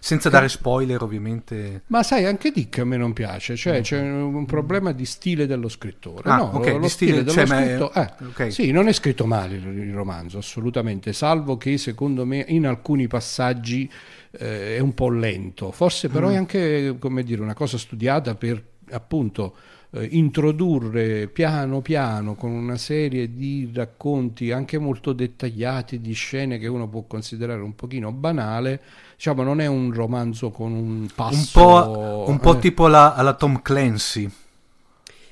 senza 0.00 0.28
dare 0.28 0.48
spoiler 0.48 1.02
ovviamente. 1.02 1.82
Ma 1.86 2.02
sai, 2.02 2.24
anche 2.24 2.50
Dick 2.50 2.78
a 2.78 2.84
me 2.84 2.96
non 2.96 3.12
piace, 3.12 3.56
cioè 3.56 3.78
mm. 3.78 3.82
c'è 3.82 4.00
un 4.00 4.46
problema 4.46 4.92
di 4.92 5.04
stile 5.04 5.46
dello 5.46 5.68
scrittore. 5.68 6.28
Ah, 6.28 6.36
no, 6.36 6.56
okay, 6.56 6.78
lo 6.78 6.88
stile, 6.88 7.22
stile 7.22 7.24
dello 7.24 7.32
cioè, 7.32 7.46
scritto... 7.46 7.92
È... 7.92 8.00
Eh, 8.00 8.24
okay. 8.26 8.50
Sì, 8.50 8.70
non 8.70 8.88
è 8.88 8.92
scritto 8.92 9.26
male 9.26 9.56
il 9.56 9.94
romanzo, 9.94 10.38
assolutamente, 10.38 11.12
salvo 11.12 11.56
che 11.56 11.78
secondo 11.78 12.24
me 12.24 12.44
in 12.48 12.66
alcuni 12.66 13.06
passaggi 13.06 13.90
eh, 14.30 14.76
è 14.76 14.80
un 14.80 14.94
po' 14.94 15.10
lento, 15.10 15.70
forse 15.72 16.08
però 16.08 16.28
mm. 16.28 16.32
è 16.32 16.36
anche, 16.36 16.96
come 16.98 17.22
dire, 17.22 17.42
una 17.42 17.54
cosa 17.54 17.78
studiata 17.78 18.34
per 18.34 18.62
appunto 18.90 19.54
introdurre 19.90 21.28
piano 21.28 21.80
piano 21.80 22.34
con 22.34 22.50
una 22.50 22.76
serie 22.76 23.32
di 23.32 23.70
racconti 23.72 24.50
anche 24.50 24.76
molto 24.76 25.14
dettagliati 25.14 25.98
di 26.00 26.12
scene 26.12 26.58
che 26.58 26.66
uno 26.66 26.86
può 26.88 27.04
considerare 27.06 27.62
un 27.62 27.74
pochino 27.74 28.12
banale 28.12 28.82
diciamo 29.16 29.42
non 29.42 29.62
è 29.62 29.66
un 29.66 29.90
romanzo 29.90 30.50
con 30.50 30.72
un 30.72 31.08
passo 31.14 31.58
un 31.58 31.64
po', 31.64 32.24
un 32.28 32.38
po 32.38 32.56
eh. 32.56 32.58
tipo 32.58 32.86
la, 32.86 33.14
alla 33.14 33.32
Tom 33.32 33.62
Clancy 33.62 34.30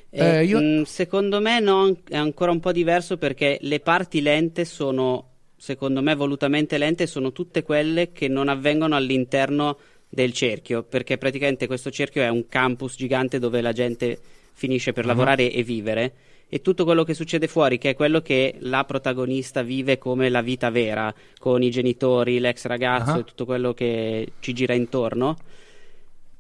eh, 0.09 0.45
io... 0.47 0.59
mh, 0.59 0.65
mm, 0.65 0.83
secondo 0.85 1.41
me 1.43 1.61
no, 1.61 1.95
è 2.09 2.17
ancora 2.17 2.51
un 2.51 2.61
po' 2.61 2.73
diverso 2.73 3.19
perché 3.19 3.59
le 3.61 3.81
parti 3.81 4.23
lente 4.23 4.65
sono 4.65 5.33
secondo 5.55 6.01
me 6.01 6.15
volutamente 6.15 6.79
lente 6.79 7.07
sono 7.07 7.33
tutte 7.33 7.63
quelle 7.63 8.13
che 8.13 8.29
non 8.29 8.49
avvengono 8.49 8.97
all'interno 8.97 9.77
del 10.09 10.33
cerchio 10.33 10.83
perché 10.83 11.19
praticamente 11.19 11.67
questo 11.67 11.91
cerchio 11.91 12.23
è 12.23 12.29
un 12.29 12.47
campus 12.49 12.97
gigante 12.97 13.39
dove 13.39 13.61
la 13.61 13.73
gente 13.73 14.19
finisce 14.57 14.93
per 14.93 15.05
uh-huh. 15.05 15.11
lavorare 15.11 15.53
e 15.53 15.63
vivere 15.63 16.13
e 16.49 16.63
tutto 16.63 16.85
quello 16.85 17.05
che 17.05 17.13
succede 17.13 17.47
fuori, 17.49 17.77
che 17.77 17.91
è 17.91 17.95
quello 17.95 18.21
che 18.21 18.55
la 18.61 18.85
protagonista 18.85 19.63
vive 19.63 19.99
come 19.99 20.29
la 20.29 20.41
vita 20.41 20.71
vera, 20.71 21.13
con 21.39 21.63
i 21.63 21.71
genitori, 21.71 22.39
l'ex 22.39 22.65
ragazzo 22.65 23.13
uh-huh. 23.13 23.21
e 23.21 23.25
tutto 23.25 23.45
quello 23.45 23.75
che 23.75 24.33
ci 24.41 24.53
gira 24.53 24.73
intorno, 24.73 25.37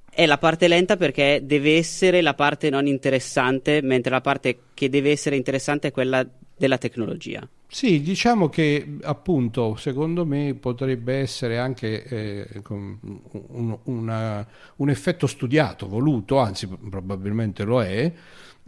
è 0.08 0.24
la 0.24 0.38
parte 0.38 0.68
lenta 0.68 0.96
perché 0.96 1.40
deve 1.42 1.76
essere 1.76 2.22
la 2.22 2.34
parte 2.34 2.70
non 2.70 2.86
interessante, 2.86 3.82
mentre 3.82 4.10
la 4.10 4.22
parte 4.22 4.58
che 4.72 4.88
deve 4.88 5.10
essere 5.10 5.36
interessante 5.36 5.88
è 5.88 5.90
quella 5.90 6.26
della 6.56 6.78
tecnologia. 6.78 7.46
Sì, 7.68 8.00
diciamo 8.00 8.48
che 8.48 8.98
appunto 9.02 9.74
secondo 9.76 10.24
me 10.24 10.54
potrebbe 10.54 11.16
essere 11.16 11.58
anche 11.58 12.04
eh, 12.04 12.62
un, 12.68 13.78
una, 13.84 14.46
un, 14.76 14.88
effetto 14.88 15.26
studiato, 15.26 15.88
voluto, 15.88 16.38
anzi 16.38 16.68
probabilmente 16.68 17.64
lo 17.64 17.82
è. 17.82 18.12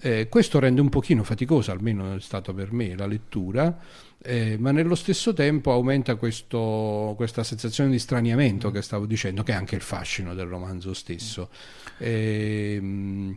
Eh, 0.01 0.29
questo 0.29 0.59
rende 0.59 0.81
un 0.81 0.89
pochino 0.91 1.23
faticosa, 1.23 1.73
almeno 1.73 2.17
è 2.17 2.21
stato 2.21 2.53
per 2.53 2.73
me, 2.73 2.95
la 2.97 3.07
lettura, 3.07 3.79
eh, 4.21 4.57
ma 4.59 4.73
nello 4.73 4.95
stesso 4.95 5.33
tempo 5.33 5.73
aumenta 5.73 6.17
questo, 6.17 7.15
questa 7.17 7.45
sensazione 7.45 7.91
di 7.91 7.99
straniamento 7.99 8.71
che 8.71 8.83
stavo 8.83 9.07
dicendo, 9.07 9.43
che 9.43 9.53
è 9.53 9.55
anche 9.55 9.77
il 9.77 9.81
fascino 9.81 10.35
del 10.35 10.47
romanzo 10.47 10.93
stesso. 10.93 11.49
Eh, 11.99 13.37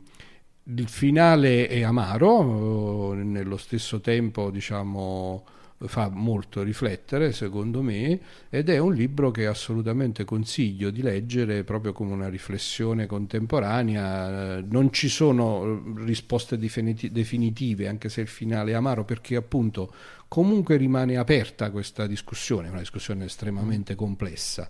il 0.64 0.88
finale 0.88 1.68
è 1.68 1.82
amaro, 1.82 3.14
nello 3.14 3.58
stesso 3.58 4.00
tempo 4.00 4.52
diciamo, 4.52 5.44
fa 5.88 6.10
molto 6.10 6.62
riflettere 6.62 7.32
secondo 7.32 7.82
me 7.82 8.20
ed 8.50 8.70
è 8.70 8.78
un 8.78 8.94
libro 8.94 9.32
che 9.32 9.48
assolutamente 9.48 10.24
consiglio 10.24 10.92
di 10.92 11.02
leggere 11.02 11.64
proprio 11.64 11.92
come 11.92 12.14
una 12.14 12.30
riflessione 12.30 13.08
contemporanea. 13.08 14.62
Non 14.62 14.92
ci 14.94 15.10
sono 15.10 15.84
risposte 16.04 16.58
definitive 16.58 17.88
anche 17.88 18.10
se 18.10 18.22
il 18.22 18.28
finale 18.28 18.72
è 18.72 18.76
amaro 18.76 19.04
perché 19.04 19.36
appunto 19.36 19.92
comunque 20.28 20.78
rimane 20.78 21.18
aperta 21.18 21.72
questa 21.72 22.06
discussione, 22.06 22.70
una 22.70 22.80
discussione 22.80 23.26
estremamente 23.26 23.96
complessa 23.96 24.70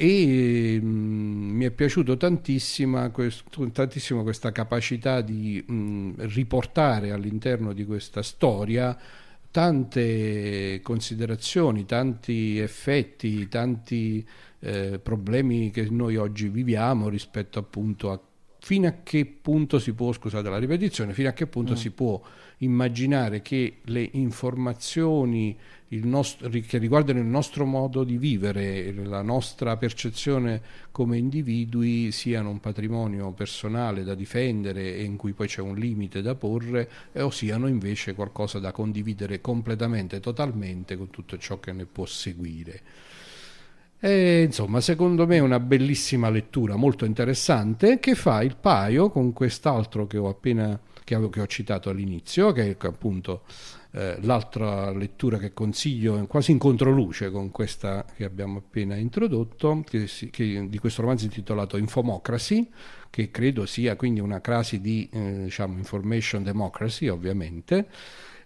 e 0.00 0.78
mh, 0.80 0.86
mm, 0.86 1.56
mi 1.56 1.64
è 1.64 1.72
piaciuto 1.72 2.16
tantissimo, 2.16 3.10
questo, 3.10 3.68
tantissimo 3.72 4.22
questa 4.22 4.52
capacità 4.52 5.20
di 5.22 5.62
mh, 5.66 5.74
mm, 5.74 6.12
riportare 6.18 7.10
all'interno 7.10 7.72
di 7.72 7.84
questa 7.84 8.22
storia 8.22 8.96
tante 9.50 10.78
considerazioni, 10.82 11.84
tanti 11.84 12.58
effetti, 12.58 13.48
tanti 13.48 14.24
eh, 14.60 15.00
problemi 15.00 15.72
che 15.72 15.88
noi 15.90 16.14
oggi 16.14 16.48
viviamo 16.48 17.08
rispetto 17.08 17.58
appunto 17.58 18.12
a 18.12 18.20
fino 18.60 18.88
a 18.88 18.94
che 19.02 19.24
punto 19.24 19.78
si 19.78 19.94
può, 19.94 20.12
scusate 20.12 20.48
la 20.48 20.58
ripetizione, 20.58 21.12
fino 21.12 21.28
a 21.28 21.32
che 21.32 21.46
punto 21.46 21.72
mm. 21.72 21.76
si 21.76 21.90
può 21.90 22.20
immaginare 22.58 23.42
che 23.42 23.78
le 23.84 24.08
informazioni 24.12 25.56
nostro, 25.88 26.48
che 26.48 26.78
riguardano 26.78 27.18
il 27.18 27.26
nostro 27.26 27.64
modo 27.64 28.04
di 28.04 28.18
vivere, 28.18 28.92
la 28.92 29.22
nostra 29.22 29.76
percezione 29.76 30.60
come 30.90 31.16
individui 31.16 32.12
siano 32.12 32.50
un 32.50 32.60
patrimonio 32.60 33.30
personale 33.32 34.04
da 34.04 34.14
difendere 34.14 34.96
e 34.96 35.04
in 35.04 35.16
cui 35.16 35.32
poi 35.32 35.46
c'è 35.46 35.60
un 35.60 35.76
limite 35.76 36.20
da 36.20 36.34
porre, 36.34 36.88
o 37.14 37.30
siano 37.30 37.68
invece 37.68 38.14
qualcosa 38.14 38.58
da 38.58 38.72
condividere 38.72 39.40
completamente, 39.40 40.20
totalmente 40.20 40.96
con 40.96 41.10
tutto 41.10 41.38
ciò 41.38 41.58
che 41.60 41.72
ne 41.72 41.86
può 41.86 42.04
seguire. 42.04 42.82
E, 44.00 44.42
insomma, 44.42 44.80
secondo 44.80 45.26
me 45.26 45.36
è 45.36 45.40
una 45.40 45.58
bellissima 45.58 46.30
lettura, 46.30 46.76
molto 46.76 47.04
interessante, 47.04 47.98
che 47.98 48.14
fa 48.14 48.42
il 48.42 48.56
paio 48.56 49.10
con 49.10 49.32
quest'altro 49.32 50.06
che 50.06 50.18
ho 50.18 50.28
appena 50.28 50.78
che 51.08 51.14
ho, 51.14 51.30
che 51.30 51.40
ho 51.40 51.46
citato 51.46 51.88
all'inizio, 51.88 52.52
che 52.52 52.76
è 52.76 52.86
appunto 52.86 53.42
eh, 53.92 54.18
l'altra 54.20 54.90
lettura 54.90 55.38
che 55.38 55.54
consiglio 55.54 56.26
quasi 56.26 56.50
in 56.50 56.58
controluce 56.58 57.30
con 57.30 57.50
questa 57.50 58.04
che 58.14 58.24
abbiamo 58.24 58.58
appena 58.58 58.94
introdotto, 58.94 59.82
che, 59.88 60.06
che 60.30 60.66
di 60.68 60.78
questo 60.78 61.00
romanzo 61.00 61.24
intitolato 61.24 61.78
Infomocracy, 61.78 62.68
che 63.08 63.30
credo 63.30 63.64
sia 63.64 63.96
quindi 63.96 64.20
una 64.20 64.42
crasi 64.42 64.82
di 64.82 65.08
eh, 65.10 65.44
diciamo, 65.44 65.78
information 65.78 66.42
democracy 66.42 67.08
ovviamente, 67.08 67.88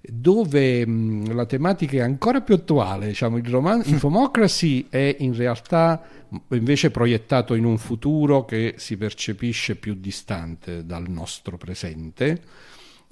dove 0.03 0.87
mh, 0.87 1.35
la 1.35 1.47
tematica 1.47 1.99
è 1.99 2.01
ancora 2.01 2.41
più 2.41 2.55
attuale, 2.55 3.07
diciamo, 3.07 3.37
il 3.37 3.49
romanzo 3.49 3.89
Infomocracy 3.91 4.87
è 4.89 5.17
in 5.21 5.35
realtà 5.35 6.03
invece 6.49 6.91
proiettato 6.91 7.55
in 7.55 7.65
un 7.65 7.79
futuro 7.79 8.45
che 8.45 8.75
si 8.79 8.97
percepisce 8.97 9.77
più 9.77 9.95
distante 9.95 10.85
dal 10.85 11.09
nostro 11.09 11.57
presente 11.59 12.41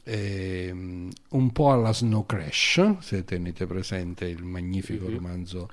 eh, 0.05 0.71
un 0.73 1.53
po' 1.53 1.73
alla 1.73 1.93
Snow 1.93 2.27
Crash, 2.27 2.99
se 2.99 3.25
tenete 3.25 3.67
presente 3.67 4.27
il 4.27 4.43
magnifico 4.43 5.05
mm-hmm. 5.05 5.15
romanzo 5.15 5.71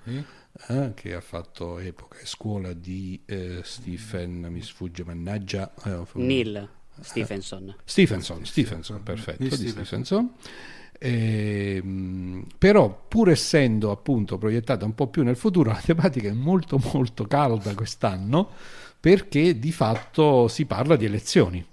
eh, 0.68 0.92
che 0.96 1.14
ha 1.14 1.22
fatto 1.22 1.80
epoca 1.80 2.20
e 2.20 2.26
scuola 2.26 2.74
di 2.74 3.22
eh, 3.26 3.62
Stephen, 3.64 4.48
mi 4.50 4.62
sfugge, 4.62 5.04
mannaggia. 5.04 5.74
Eh, 5.84 6.06
Neil 6.14 6.70
Stephenson. 7.00 7.76
Stephenson, 7.84 8.46
Stephenson, 8.46 9.04
perfetto, 9.04 9.44
di, 9.44 9.50
di 9.50 9.70
Stephenson. 9.70 10.34
Eh, 11.00 11.84
però 12.58 13.06
pur 13.08 13.30
essendo 13.30 13.92
appunto 13.92 14.38
proiettata 14.38 14.84
un 14.86 14.96
po' 14.96 15.08
più 15.08 15.24
nel 15.24 15.36
futuro 15.36 15.70
la 15.72 15.82
tematica 15.84 16.30
è 16.30 16.34
molto 16.34 16.80
molto 16.92 17.25
calda 17.25 17.75
quest'anno 17.75 18.50
perché 19.00 19.60
di 19.60 19.72
fatto 19.72 20.48
si 20.48 20.66
parla 20.66 20.96
di 20.96 21.06
elezioni 21.06 21.66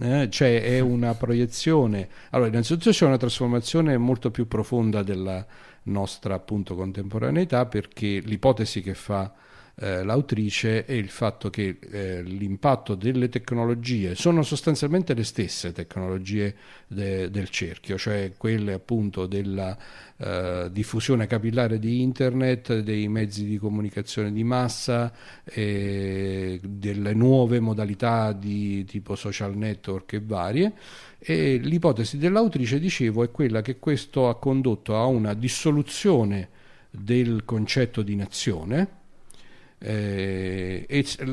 eh, 0.00 0.28
cioè 0.30 0.62
è 0.62 0.80
una 0.80 1.14
proiezione. 1.14 2.08
Allora, 2.30 2.48
innanzitutto 2.48 2.90
c'è 2.90 3.04
una 3.04 3.18
trasformazione 3.18 3.98
molto 3.98 4.30
più 4.30 4.48
profonda 4.48 5.02
della 5.02 5.44
nostra 5.84 6.34
appunto 6.34 6.74
contemporaneità 6.74 7.66
perché 7.66 8.20
l'ipotesi 8.20 8.80
che 8.80 8.94
fa 8.94 9.32
eh, 9.78 10.02
l'autrice 10.04 10.86
è 10.86 10.92
il 10.92 11.10
fatto 11.10 11.50
che 11.50 11.78
eh, 11.78 12.22
l'impatto 12.22 12.94
delle 12.94 13.28
tecnologie 13.28 14.14
sono 14.14 14.42
sostanzialmente 14.42 15.12
le 15.12 15.22
stesse 15.22 15.72
tecnologie 15.72 16.54
de- 16.86 17.30
del 17.30 17.50
cerchio, 17.50 17.98
cioè 17.98 18.32
quelle 18.38 18.72
appunto 18.72 19.26
della 19.26 19.76
eh, 20.16 20.68
diffusione 20.72 21.26
capillare 21.26 21.78
di 21.78 22.00
internet, 22.00 22.78
dei 22.78 23.06
mezzi 23.08 23.44
di 23.44 23.58
comunicazione 23.58 24.32
di 24.32 24.44
massa, 24.44 25.12
delle 25.44 27.14
nuove 27.14 27.60
modalità 27.60 28.32
di 28.32 28.84
tipo 28.84 29.14
social 29.14 29.56
network 29.56 30.14
e 30.14 30.20
varie. 30.24 30.72
E 31.18 31.58
l'ipotesi 31.58 32.16
dell'autrice, 32.16 32.78
dicevo, 32.78 33.22
è 33.24 33.30
quella 33.30 33.60
che 33.60 33.78
questo 33.78 34.28
ha 34.28 34.38
condotto 34.38 34.96
a 34.96 35.04
una 35.04 35.34
dissoluzione 35.34 36.48
del 36.90 37.44
concetto 37.44 38.02
di 38.02 38.16
nazione, 38.16 39.04
Eh, 39.78 40.86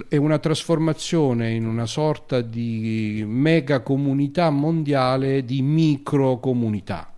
è 0.10 0.18
una 0.18 0.38
trasformazione 0.38 1.52
in 1.52 1.66
una 1.66 1.86
sorta 1.86 2.42
di 2.42 3.24
mega 3.26 3.80
comunità 3.80 4.50
mondiale 4.50 5.46
di 5.46 5.62
micro 5.62 6.40
comunità 6.40 7.14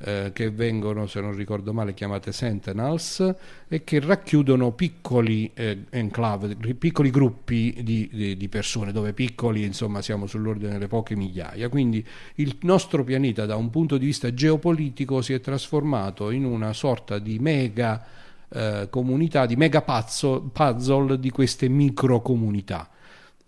eh, 0.00 0.30
che 0.32 0.50
vengono, 0.50 1.06
se 1.06 1.20
non 1.20 1.34
ricordo 1.34 1.72
male, 1.72 1.94
chiamate 1.94 2.32
Sentinels 2.32 3.34
e 3.66 3.82
che 3.82 3.98
racchiudono 4.00 4.72
piccoli 4.72 5.50
eh, 5.54 5.84
enclave, 5.90 6.54
piccoli 6.54 7.10
gruppi 7.10 7.80
di, 7.82 8.08
di, 8.12 8.36
di, 8.36 8.48
persone, 8.48 8.92
dove 8.92 9.12
piccoli 9.12 9.64
insomma 9.64 10.00
siamo 10.00 10.26
sull'ordine 10.26 10.72
delle 10.72 10.86
poche 10.86 11.16
migliaia. 11.16 11.68
Quindi 11.68 12.04
il 12.36 12.56
nostro 12.60 13.02
pianeta 13.04 13.44
da 13.46 13.56
un 13.56 13.70
punto 13.70 13.96
di 13.96 14.06
vista 14.06 14.32
geopolitico 14.32 15.20
si 15.20 15.32
è 15.32 15.40
trasformato 15.40 16.30
in 16.30 16.44
una 16.44 16.72
sorta 16.72 17.18
di 17.18 17.38
mega 17.38 18.04
eh, 18.50 18.88
comunità, 18.90 19.46
di 19.46 19.56
mega 19.56 19.82
pazzo, 19.82 20.50
puzzle 20.52 21.18
di 21.18 21.30
queste 21.30 21.68
micro 21.68 22.20
comunità 22.20 22.88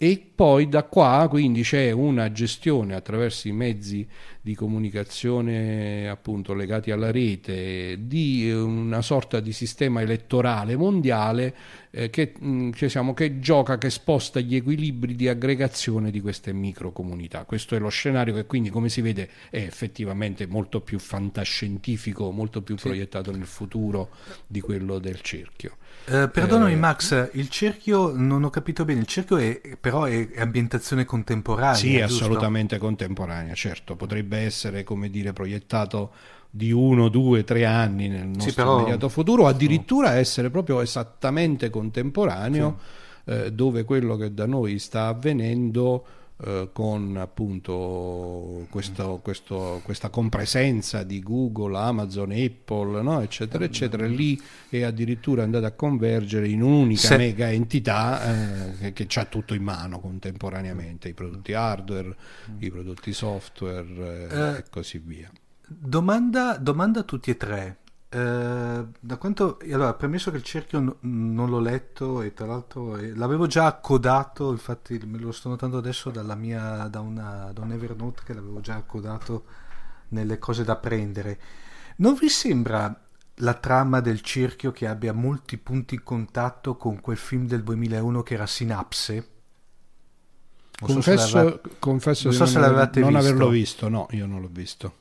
e 0.02 0.30
poi 0.34 0.66
da 0.66 0.84
qua 0.84 1.26
quindi 1.28 1.60
c'è 1.60 1.90
una 1.90 2.32
gestione 2.32 2.94
attraverso 2.94 3.48
i 3.48 3.52
mezzi 3.52 4.08
di 4.40 4.54
comunicazione 4.54 6.08
appunto 6.08 6.54
legati 6.54 6.90
alla 6.90 7.10
rete 7.10 7.98
di 8.06 8.50
una 8.50 9.02
sorta 9.02 9.40
di 9.40 9.52
sistema 9.52 10.00
elettorale 10.00 10.74
mondiale 10.74 11.54
eh, 11.90 12.08
che, 12.08 12.32
mh, 12.38 12.48
mm, 12.48 12.70
che, 12.70 12.88
siamo, 12.88 13.12
che, 13.12 13.40
gioca, 13.40 13.76
che 13.76 13.90
sposta 13.90 14.40
gli 14.40 14.54
equilibri 14.54 15.14
di 15.14 15.28
aggregazione 15.28 16.10
di 16.10 16.22
queste 16.22 16.54
microcomunità. 16.54 17.44
Questo 17.44 17.74
è 17.74 17.78
lo 17.78 17.90
scenario 17.90 18.32
che 18.32 18.46
quindi 18.46 18.70
come 18.70 18.88
si 18.88 19.02
vede 19.02 19.28
è 19.50 19.58
effettivamente 19.58 20.46
molto 20.46 20.80
più 20.80 20.98
fantascientifico, 20.98 22.30
molto 22.30 22.62
più 22.62 22.78
sì. 22.78 22.84
proiettato 22.88 23.32
nel 23.32 23.44
futuro 23.44 24.08
di 24.46 24.60
quello 24.60 24.98
del 24.98 25.20
cerchio. 25.20 25.76
Eh, 26.06 26.28
perdonami 26.28 26.72
eh, 26.72 26.76
Max, 26.76 27.30
il 27.32 27.48
cerchio 27.48 28.12
non 28.14 28.42
ho 28.42 28.50
capito 28.50 28.84
bene, 28.84 29.00
il 29.00 29.06
cerchio 29.06 29.36
è, 29.36 29.60
però 29.78 30.04
è 30.04 30.28
ambientazione 30.36 31.04
contemporanea. 31.04 31.74
Sì, 31.74 32.00
assolutamente 32.00 32.78
contemporanea, 32.78 33.54
certo, 33.54 33.96
potrebbe 33.96 34.38
essere 34.38 34.82
come 34.82 35.10
dire 35.10 35.32
proiettato 35.32 36.12
di 36.50 36.72
uno, 36.72 37.08
due, 37.08 37.44
tre 37.44 37.64
anni 37.64 38.08
nel 38.08 38.26
nostro 38.26 38.48
sì, 38.48 38.54
però... 38.54 38.78
immediato 38.78 39.08
futuro, 39.08 39.46
addirittura 39.46 40.14
essere 40.14 40.50
proprio 40.50 40.80
esattamente 40.80 41.70
contemporaneo, 41.70 42.78
sì. 43.24 43.30
eh, 43.30 43.52
dove 43.52 43.84
quello 43.84 44.16
che 44.16 44.34
da 44.34 44.46
noi 44.46 44.78
sta 44.80 45.06
avvenendo 45.06 46.04
eh, 46.42 46.70
con 46.72 47.16
appunto 47.18 48.66
questo, 48.70 49.20
questo, 49.22 49.80
questa 49.84 50.08
compresenza 50.08 51.02
di 51.02 51.20
Google, 51.20 51.76
Amazon, 51.76 52.30
Apple, 52.32 53.02
no? 53.02 53.20
eccetera, 53.20 53.64
eccetera, 53.64 54.06
lì 54.06 54.40
è 54.68 54.82
addirittura 54.82 55.42
andata 55.42 55.66
a 55.66 55.72
convergere 55.72 56.48
in 56.48 56.62
un'unica 56.62 57.08
Se... 57.08 57.16
mega 57.16 57.50
entità 57.50 58.78
eh, 58.78 58.92
che, 58.92 59.06
che 59.06 59.20
ha 59.20 59.24
tutto 59.24 59.54
in 59.54 59.62
mano 59.62 60.00
contemporaneamente, 60.00 61.08
i 61.08 61.14
prodotti 61.14 61.52
hardware, 61.52 62.16
i 62.58 62.70
prodotti 62.70 63.12
software 63.12 64.28
eh, 64.30 64.38
eh, 64.38 64.58
e 64.58 64.64
così 64.70 64.98
via. 64.98 65.30
Domanda, 65.66 66.56
domanda 66.56 67.00
a 67.00 67.02
tutti 67.04 67.30
e 67.30 67.36
tre. 67.36 67.76
Eh, 68.12 68.86
da 68.98 69.16
quanto 69.18 69.58
allora 69.70 69.94
premesso 69.94 70.32
che 70.32 70.38
il 70.38 70.42
cerchio 70.42 70.80
no, 70.80 70.96
non 71.02 71.48
l'ho 71.48 71.60
letto 71.60 72.22
e 72.22 72.34
tra 72.34 72.44
l'altro 72.44 72.96
eh, 72.96 73.14
l'avevo 73.14 73.46
già 73.46 73.66
accodato 73.66 74.50
infatti 74.50 75.00
me 75.04 75.16
lo 75.18 75.30
sto 75.30 75.48
notando 75.48 75.78
adesso 75.78 76.10
dalla 76.10 76.34
mia 76.34 76.88
da, 76.88 76.98
una, 76.98 77.52
da 77.54 77.60
un 77.60 77.70
Evernote 77.70 78.22
che 78.24 78.34
l'avevo 78.34 78.60
già 78.60 78.74
accodato 78.74 79.44
nelle 80.08 80.40
cose 80.40 80.64
da 80.64 80.74
prendere. 80.74 81.38
Non 81.98 82.14
vi 82.14 82.28
sembra 82.28 83.00
la 83.36 83.54
trama 83.54 84.00
del 84.00 84.22
cerchio 84.22 84.72
che 84.72 84.88
abbia 84.88 85.12
molti 85.12 85.56
punti 85.56 85.94
in 85.94 86.02
contatto 86.02 86.76
con 86.76 87.00
quel 87.00 87.16
film 87.16 87.46
del 87.46 87.62
2001 87.62 88.22
che 88.24 88.34
era 88.34 88.46
Sinapse? 88.46 89.14
Non 90.80 90.94
confesso, 90.94 91.28
so 91.28 91.60
confesso 91.78 92.28
non 92.28 92.36
so 92.36 92.44
di 92.44 93.00
non, 93.00 93.12
non 93.12 93.16
averlo 93.20 93.48
visto. 93.50 93.88
No 93.88 94.08
io 94.10 94.26
non 94.26 94.40
l'ho 94.40 94.50
visto 94.50 94.94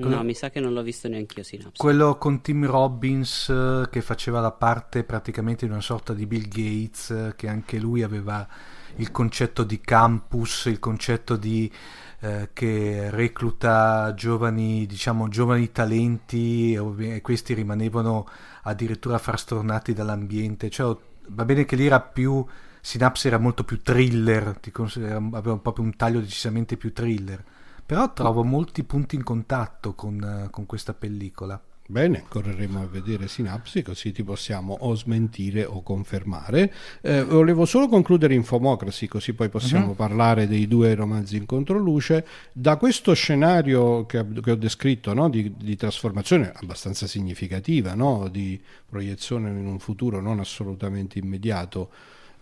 quello, 0.00 0.16
no, 0.16 0.24
mi 0.24 0.34
sa 0.34 0.48
che 0.48 0.58
non 0.58 0.72
l'ho 0.72 0.82
visto 0.82 1.06
neanche 1.08 1.40
io 1.40 1.44
Synapse. 1.44 1.76
Quello 1.76 2.16
con 2.16 2.40
Tim 2.40 2.66
Robbins 2.66 3.48
eh, 3.50 3.88
che 3.90 4.00
faceva 4.00 4.40
la 4.40 4.50
parte 4.50 5.04
praticamente 5.04 5.66
di 5.66 5.72
una 5.72 5.82
sorta 5.82 6.14
di 6.14 6.26
Bill 6.26 6.48
Gates, 6.48 7.10
eh, 7.10 7.32
che 7.36 7.48
anche 7.48 7.78
lui 7.78 8.02
aveva 8.02 8.48
il 8.96 9.10
concetto 9.10 9.64
di 9.64 9.80
campus, 9.80 10.66
il 10.66 10.78
concetto 10.78 11.36
di 11.36 11.70
eh, 12.20 12.50
che 12.52 13.10
recluta 13.10 14.14
giovani, 14.14 14.86
diciamo, 14.86 15.28
giovani 15.28 15.70
talenti 15.72 16.72
e 16.74 17.20
questi 17.20 17.52
rimanevano 17.52 18.26
addirittura 18.62 19.18
frastornati 19.18 19.92
dall'ambiente. 19.92 20.70
Cioè, 20.70 20.96
va 21.28 21.44
bene 21.44 21.64
che 21.64 21.76
lì 21.76 21.86
era 21.86 22.00
più 22.00 22.44
Synapse 22.80 23.28
era 23.28 23.38
molto 23.38 23.62
più 23.62 23.80
thriller, 23.80 24.58
aveva 24.74 25.56
proprio 25.58 25.84
un 25.84 25.94
taglio 25.94 26.18
decisamente 26.18 26.76
più 26.76 26.92
thriller 26.92 27.44
però 27.84 28.12
trovo 28.12 28.42
molti 28.42 28.84
punti 28.84 29.16
in 29.16 29.22
contatto 29.24 29.94
con, 29.94 30.48
con 30.50 30.66
questa 30.66 30.94
pellicola. 30.94 31.60
Bene, 31.84 32.24
correremo 32.26 32.80
a 32.80 32.86
vedere 32.86 33.28
Sinapsi 33.28 33.82
così 33.82 34.12
ti 34.12 34.22
possiamo 34.22 34.76
o 34.80 34.94
smentire 34.94 35.64
o 35.64 35.82
confermare. 35.82 36.72
Eh, 37.02 37.22
volevo 37.24 37.66
solo 37.66 37.88
concludere 37.88 38.32
Infomocracy 38.34 39.08
così 39.08 39.34
poi 39.34 39.48
possiamo 39.48 39.88
uh-huh. 39.88 39.94
parlare 39.94 40.46
dei 40.46 40.66
due 40.68 40.94
romanzi 40.94 41.36
in 41.36 41.44
controluce. 41.44 42.24
Da 42.52 42.76
questo 42.76 43.12
scenario 43.12 44.06
che, 44.06 44.24
che 44.42 44.52
ho 44.52 44.56
descritto 44.56 45.12
no? 45.12 45.28
di, 45.28 45.52
di, 45.54 45.76
trasformazione 45.76 46.52
abbastanza 46.54 47.06
significativa, 47.06 47.94
no? 47.94 48.28
di 48.28 48.58
proiezione 48.88 49.50
in 49.50 49.66
un 49.66 49.78
futuro 49.78 50.20
non 50.20 50.38
assolutamente 50.38 51.18
immediato, 51.18 51.90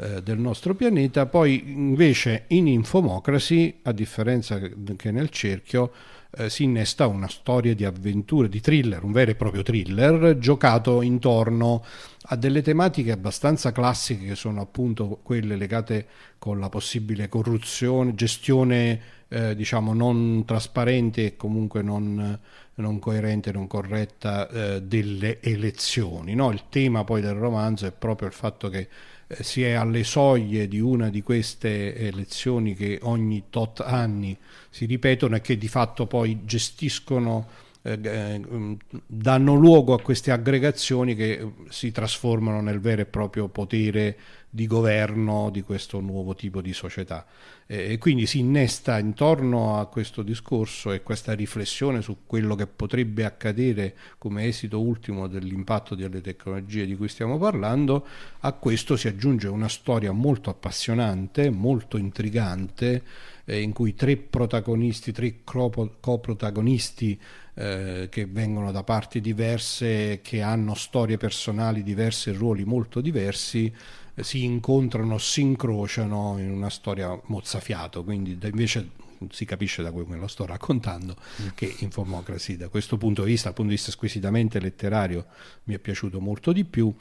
eh, 0.01 0.23
del 0.23 0.39
nostro 0.39 0.75
pianeta, 0.75 1.27
poi 1.27 1.63
invece 1.67 2.45
in 2.49 2.67
Infomocracy, 2.67 3.81
a 3.83 3.93
differenza 3.93 4.59
che 4.97 5.11
nel 5.11 5.29
cerchio, 5.29 5.93
eh, 6.39 6.49
si 6.49 6.63
innesta 6.63 7.07
una 7.07 7.29
storia 7.29 7.75
di 7.75 7.85
avventure, 7.85 8.49
di 8.49 8.61
thriller, 8.61 9.03
un 9.03 9.13
vero 9.13 9.33
e 9.33 9.35
proprio 9.35 9.63
thriller, 9.63 10.39
giocato 10.39 11.03
intorno 11.03 11.85
a 12.23 12.37
delle 12.37 12.63
tematiche 12.63 13.13
abbastanza 13.13 13.73
classiche 13.73 14.29
che 14.29 14.35
sono 14.37 14.61
appunto 14.61 15.21
quelle 15.23 15.57
legate 15.57 16.07
con 16.39 16.59
la 16.61 16.69
possibile 16.69 17.29
corruzione, 17.29 18.15
gestione 18.15 19.01
eh, 19.29 19.55
diciamo 19.55 19.93
non 19.93 20.45
trasparente 20.47 21.27
e 21.27 21.37
comunque 21.37 21.83
non, 21.83 22.39
non 22.75 22.99
coerente, 22.99 23.53
non 23.53 23.67
corretta 23.67 24.49
eh, 24.49 24.83
delle 24.83 25.41
elezioni. 25.41 26.35
No? 26.35 26.51
Il 26.53 26.65
tema 26.69 27.05
poi 27.05 27.21
del 27.21 27.35
romanzo 27.35 27.87
è 27.87 27.93
proprio 27.93 28.29
il 28.29 28.35
fatto 28.35 28.69
che 28.69 28.89
si 29.39 29.63
è 29.63 29.73
alle 29.73 30.03
soglie 30.03 30.67
di 30.67 30.81
una 30.81 31.09
di 31.09 31.23
queste 31.23 31.95
elezioni 31.95 32.75
che 32.75 32.99
ogni 33.03 33.45
tot 33.49 33.81
anni 33.81 34.37
si 34.71 34.87
ripetono 34.87 35.37
e 35.37 35.41
che 35.41 35.57
di 35.57 35.69
fatto 35.69 36.07
poi 36.07 36.45
gestiscono 36.45 37.47
eh, 37.47 37.47
eh 37.47 37.70
danno 37.83 39.55
luogo 39.55 39.95
a 39.95 40.03
queste 40.03 40.31
aggregazioni 40.31 41.15
che 41.15 41.53
si 41.71 41.91
trasformano 41.91 42.61
nel 42.61 42.79
vero 42.79 43.03
e 43.03 43.07
proprio 43.07 43.49
potere 43.49 44.17
di 44.53 44.67
governo 44.67 45.49
di 45.51 45.63
questo 45.63 46.01
nuovo 46.01 46.35
tipo 46.35 46.61
di 46.61 46.73
società. 46.73 47.25
E 47.67 47.99
quindi 47.99 48.27
si 48.27 48.41
innesta 48.41 48.99
intorno 48.99 49.79
a 49.79 49.87
questo 49.87 50.23
discorso 50.23 50.91
e 50.91 51.03
questa 51.03 51.35
riflessione 51.35 52.03
su 52.03 52.19
quello 52.27 52.57
che 52.57 52.67
potrebbe 52.67 53.25
accadere 53.25 53.95
come 54.19 54.47
esito 54.47 54.81
ultimo 54.81 55.29
dell'impatto 55.29 55.95
delle 55.95 56.21
tecnologie 56.21 56.85
di 56.85 56.97
cui 56.97 57.07
stiamo 57.07 57.39
parlando, 57.39 58.05
a 58.41 58.53
questo 58.53 58.97
si 58.97 59.07
aggiunge 59.07 59.47
una 59.47 59.69
storia 59.69 60.11
molto 60.11 60.51
appassionante, 60.51 61.49
molto 61.49 61.97
intrigante, 61.97 63.05
eh, 63.45 63.61
in 63.61 63.73
cui 63.73 63.95
tre 63.95 64.17
protagonisti, 64.17 65.13
tre 65.13 65.41
coprotagonisti 65.45 67.21
eh, 67.55 68.09
che 68.11 68.27
vengono 68.27 68.73
da 68.73 68.83
parti 68.83 69.21
diverse, 69.21 70.21
che 70.23 70.43
hanno 70.43 70.75
storie 70.75 71.17
personali 71.17 71.83
diverse, 71.83 72.33
ruoli 72.33 72.65
molto 72.65 73.01
diversi, 73.01 73.73
si 74.17 74.45
incontrano, 74.45 75.19
si 75.19 75.41
incrociano 75.41 76.37
in 76.39 76.51
una 76.51 76.71
storia 76.71 77.19
mozzafiato, 77.27 78.05
quindi 78.05 78.39
invece 78.43 78.91
si 79.31 79.45
capisce 79.45 79.83
da 79.83 79.91
come 79.91 80.17
lo 80.17 80.27
sto 80.27 80.47
raccontando 80.47 81.17
mm. 81.43 81.49
che 81.55 81.75
Infomocracy 81.81 82.57
da 82.57 82.69
questo 82.69 82.97
punto 82.97 83.25
di 83.25 83.33
vista, 83.33 83.47
dal 83.47 83.55
punto 83.55 83.71
di 83.71 83.77
vista 83.77 83.93
squisitamente 83.93 84.59
letterario, 84.59 85.27
mi 85.65 85.75
è 85.75 85.79
piaciuto 85.79 86.21
molto 86.21 86.53
di 86.53 86.65
più. 86.65 86.93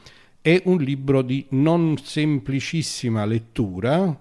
È 0.41 0.61
un 0.65 0.77
libro 0.77 1.21
di 1.21 1.45
non 1.49 1.97
semplicissima 1.97 3.25
lettura, 3.25 4.17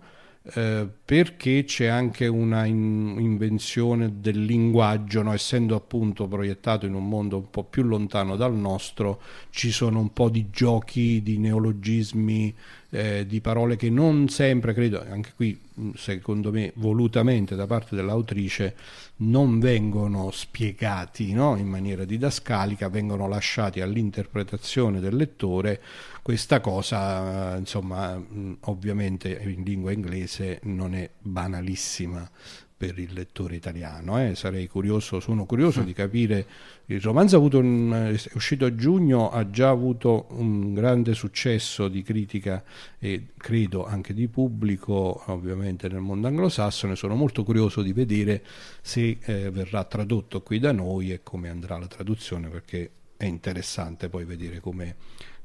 eh, 0.55 0.89
perché 1.05 1.65
c'è 1.65 1.87
anche 1.87 2.27
una 2.27 2.65
in, 2.65 3.17
invenzione 3.19 4.21
del 4.21 4.45
linguaggio, 4.45 5.21
no? 5.21 5.35
essendo 5.35 5.75
appunto 5.75 6.27
proiettato 6.27 6.87
in 6.87 6.95
un 6.95 7.07
mondo 7.07 7.37
un 7.37 7.51
po' 7.51 7.65
più 7.65 7.83
lontano 7.83 8.35
dal 8.35 8.55
nostro, 8.55 9.21
ci 9.51 9.71
sono 9.71 10.01
un 10.01 10.13
po' 10.13 10.31
di 10.31 10.49
giochi, 10.51 11.23
di 11.23 11.37
neologismi 11.37 12.55
eh, 12.91 13.27
di 13.27 13.41
parole 13.43 13.77
che 13.77 13.91
non 13.91 14.29
sempre, 14.29 14.73
credo, 14.73 15.05
anche 15.07 15.33
qui 15.37 15.61
secondo 15.95 16.51
me 16.51 16.73
volutamente 16.77 17.55
da 17.55 17.67
parte 17.67 17.95
dell'autrice, 17.95 18.75
non 19.17 19.59
vengono 19.59 20.31
spiegati 20.31 21.33
no? 21.33 21.57
in 21.57 21.67
maniera 21.67 22.05
didascalica, 22.05 22.89
vengono 22.89 23.29
lasciati 23.29 23.81
all'interpretazione 23.81 25.01
del 25.01 25.17
lettore. 25.17 25.81
Questa 26.29 26.61
cosa, 26.61 27.57
insomma, 27.57 28.23
ovviamente 28.65 29.31
in 29.31 29.63
lingua 29.65 29.93
inglese 29.93 30.61
non 30.65 30.95
è 30.95 31.09
banalissima 31.19 32.31
per 32.77 32.99
il 32.99 33.15
lettore 33.15 33.57
italiano. 33.57 34.23
Eh. 34.23 34.35
Sarei 34.35 34.67
curioso, 34.67 35.21
sono 35.21 35.47
curioso 35.47 35.81
di 35.81 35.95
capire. 35.95 36.47
Il 36.85 37.01
romanzo 37.01 37.43
è 37.43 38.15
uscito 38.35 38.67
a 38.67 38.75
giugno, 38.75 39.31
ha 39.31 39.49
già 39.49 39.71
avuto 39.71 40.27
un 40.33 40.75
grande 40.75 41.15
successo 41.15 41.89
di 41.89 42.03
critica 42.03 42.63
e 42.99 43.29
credo 43.35 43.87
anche 43.87 44.13
di 44.13 44.29
pubblico, 44.29 45.23
ovviamente 45.29 45.89
nel 45.89 46.01
mondo 46.01 46.27
anglosassone. 46.27 46.95
Sono 46.95 47.15
molto 47.15 47.43
curioso 47.43 47.81
di 47.81 47.95
vedere 47.95 48.45
se 48.83 49.17
eh, 49.19 49.49
verrà 49.49 49.83
tradotto 49.85 50.43
qui 50.43 50.59
da 50.59 50.73
noi 50.73 51.11
e 51.11 51.23
come 51.23 51.49
andrà 51.49 51.79
la 51.79 51.87
traduzione, 51.87 52.51
perché 52.51 52.91
è 53.17 53.25
interessante 53.25 54.11
poi 54.11 54.27
vedere 54.27 54.61
come 54.61 54.95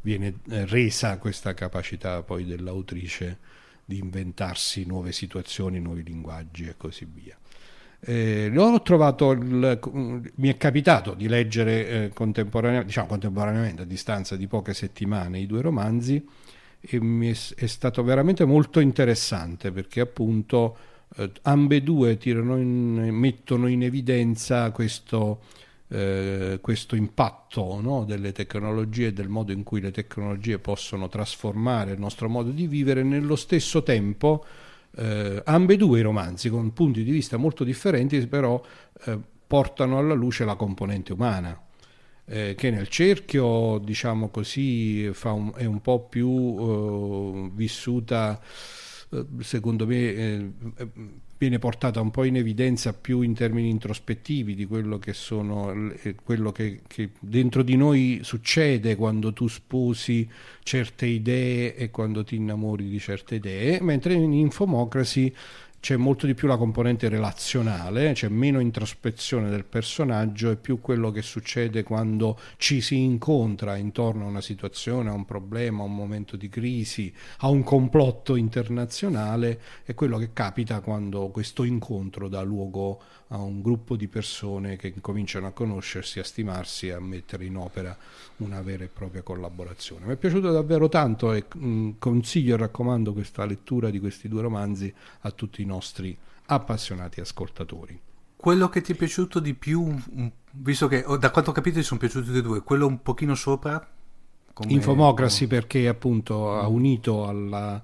viene 0.03 0.35
eh, 0.49 0.65
resa 0.65 1.17
questa 1.17 1.53
capacità 1.53 2.21
poi 2.21 2.45
dell'autrice 2.45 3.39
di 3.85 3.97
inventarsi 3.97 4.85
nuove 4.85 5.11
situazioni, 5.11 5.79
nuovi 5.79 6.03
linguaggi 6.03 6.65
e 6.65 6.75
così 6.77 7.07
via. 7.11 7.37
Eh, 8.05 8.49
il, 9.31 9.79
mi 10.35 10.49
è 10.49 10.57
capitato 10.57 11.13
di 11.13 11.27
leggere 11.29 11.87
eh, 11.87 12.09
contemporaneamente, 12.13 12.87
diciamo 12.87 13.07
contemporaneamente 13.07 13.81
a 13.83 13.85
distanza 13.85 14.35
di 14.35 14.45
poche 14.47 14.73
settimane 14.73 15.39
i 15.39 15.45
due 15.45 15.61
romanzi 15.61 16.25
e 16.81 16.99
mi 16.99 17.31
è, 17.31 17.37
è 17.55 17.65
stato 17.65 18.03
veramente 18.03 18.43
molto 18.43 18.81
interessante 18.81 19.71
perché 19.71 20.01
appunto 20.01 20.77
eh, 21.15 21.31
ambedue 21.43 22.17
in, 22.25 23.09
mettono 23.11 23.67
in 23.67 23.83
evidenza 23.83 24.69
questo 24.71 25.39
eh, 25.93 26.57
questo 26.59 26.95
impatto 26.95 27.79
no, 27.79 28.03
delle 28.03 28.31
tecnologie 28.31 29.07
e 29.07 29.13
del 29.13 29.29
modo 29.29 29.51
in 29.51 29.61
cui 29.61 29.79
le 29.79 29.91
tecnologie 29.91 30.57
possono 30.57 31.07
trasformare 31.07 31.91
il 31.91 31.99
nostro 31.99 32.27
modo 32.27 32.49
di 32.49 32.65
vivere, 32.65 33.03
nello 33.03 33.35
stesso 33.35 33.83
tempo 33.83 34.43
eh, 34.95 35.41
ambedue 35.45 35.99
i 35.99 36.01
romanzi 36.01 36.49
con 36.49 36.73
punti 36.73 37.03
di 37.03 37.11
vista 37.11 37.37
molto 37.37 37.63
differenti 37.63 38.25
però 38.25 38.59
eh, 39.05 39.19
portano 39.45 39.99
alla 39.99 40.15
luce 40.15 40.45
la 40.45 40.55
componente 40.55 41.13
umana. 41.13 41.59
Eh, 42.25 42.55
che 42.55 42.71
nel 42.71 42.87
cerchio, 42.87 43.77
diciamo 43.79 44.29
così, 44.29 45.11
un, 45.23 45.51
è 45.55 45.65
un 45.65 45.81
po' 45.81 46.07
più 46.07 46.29
uh, 46.29 47.51
vissuta, 47.53 48.39
secondo 49.39 49.85
me, 49.85 50.13
eh, 50.13 50.49
viene 51.43 51.59
portata 51.59 51.99
un 51.99 52.09
po' 52.09 52.23
in 52.23 52.37
evidenza 52.37 52.93
più 52.93 53.21
in 53.21 53.33
termini 53.33 53.69
introspettivi 53.69 54.55
di 54.55 54.65
quello 54.65 54.97
che 54.97 55.11
sono 55.11 55.91
quello 56.23 56.53
che, 56.53 56.81
che, 56.87 57.09
dentro 57.19 57.63
di 57.63 57.75
noi 57.75 58.19
succede 58.23 58.95
quando 58.95 59.33
tu 59.33 59.47
sposi 59.47 60.27
certe 60.63 61.05
idee 61.05 61.75
e 61.75 61.89
quando 61.89 62.23
ti 62.23 62.35
innamori 62.35 62.87
di 62.87 62.99
certe 62.99 63.35
idee, 63.35 63.81
mentre 63.81 64.13
in 64.13 64.31
Infomocracy 64.31 65.33
c'è 65.83 65.97
molto 65.97 66.25
di 66.25 66.33
più 66.33 66.47
la 66.47 66.55
componente 66.55 67.09
relazionale, 67.09 68.13
c'è 68.13 68.29
meno 68.29 68.61
introspezione 68.61 69.49
del 69.49 69.65
personaggio 69.65 70.49
e 70.49 70.55
più 70.55 70.79
quello 70.79 71.11
che 71.11 71.21
succede 71.21 71.83
quando 71.83 72.39
ci 72.55 72.79
si 72.79 73.01
incontra 73.01 73.75
intorno 73.75 74.23
a 74.23 74.29
una 74.29 74.39
situazione, 74.39 75.09
a 75.09 75.13
un 75.13 75.25
problema, 75.25 75.83
a 75.83 75.85
un 75.87 75.93
momento 75.93 76.37
di 76.37 76.47
crisi, 76.47 77.13
a 77.39 77.49
un 77.49 77.63
complotto 77.63 78.37
internazionale 78.37 79.59
e 79.83 79.93
quello 79.93 80.17
che 80.17 80.29
capita 80.31 80.79
quando 80.79 81.27
questo 81.27 81.65
incontro 81.65 82.29
dà 82.29 82.41
luogo 82.43 83.01
a 83.01 83.22
un 83.29 83.61
gruppo 83.61 83.95
di 83.95 84.07
persone 84.07 84.75
che 84.75 84.93
cominciano 85.01 85.47
a 85.47 85.51
conoscersi, 85.51 86.19
a 86.19 86.23
stimarsi 86.23 86.87
e 86.87 86.91
a 86.91 86.99
mettere 86.99 87.45
in 87.45 87.57
opera 87.57 87.95
una 88.37 88.61
vera 88.61 88.83
e 88.83 88.87
propria 88.87 89.21
collaborazione. 89.21 90.05
Mi 90.05 90.13
è 90.13 90.17
piaciuto 90.17 90.51
davvero 90.51 90.89
tanto 90.89 91.33
e 91.33 91.45
mh, 91.51 91.91
consiglio 91.99 92.55
e 92.55 92.57
raccomando 92.57 93.13
questa 93.13 93.45
lettura 93.45 93.89
di 93.89 93.99
questi 93.99 94.27
due 94.27 94.41
romanzi 94.41 94.93
a 95.21 95.31
tutti 95.31 95.61
i 95.61 95.65
nostri 95.65 96.15
appassionati 96.45 97.21
ascoltatori. 97.21 97.99
Quello 98.35 98.67
che 98.67 98.81
ti 98.81 98.91
è 98.91 98.95
piaciuto 98.95 99.39
di 99.39 99.53
più, 99.53 99.95
visto 100.51 100.87
che 100.87 101.05
da 101.17 101.31
quanto 101.31 101.51
ho 101.51 101.53
capito 101.53 101.77
ti 101.77 101.83
sono 101.83 101.99
piaciuti 101.99 102.35
e 102.37 102.41
due, 102.41 102.61
quello 102.61 102.85
un 102.85 103.01
pochino 103.01 103.35
sopra? 103.35 103.87
Come... 104.53 104.71
Infomocracy 104.71 105.47
perché 105.47 105.87
appunto 105.87 106.59
ha 106.59 106.67
unito 106.67 107.25
alla, 107.25 107.81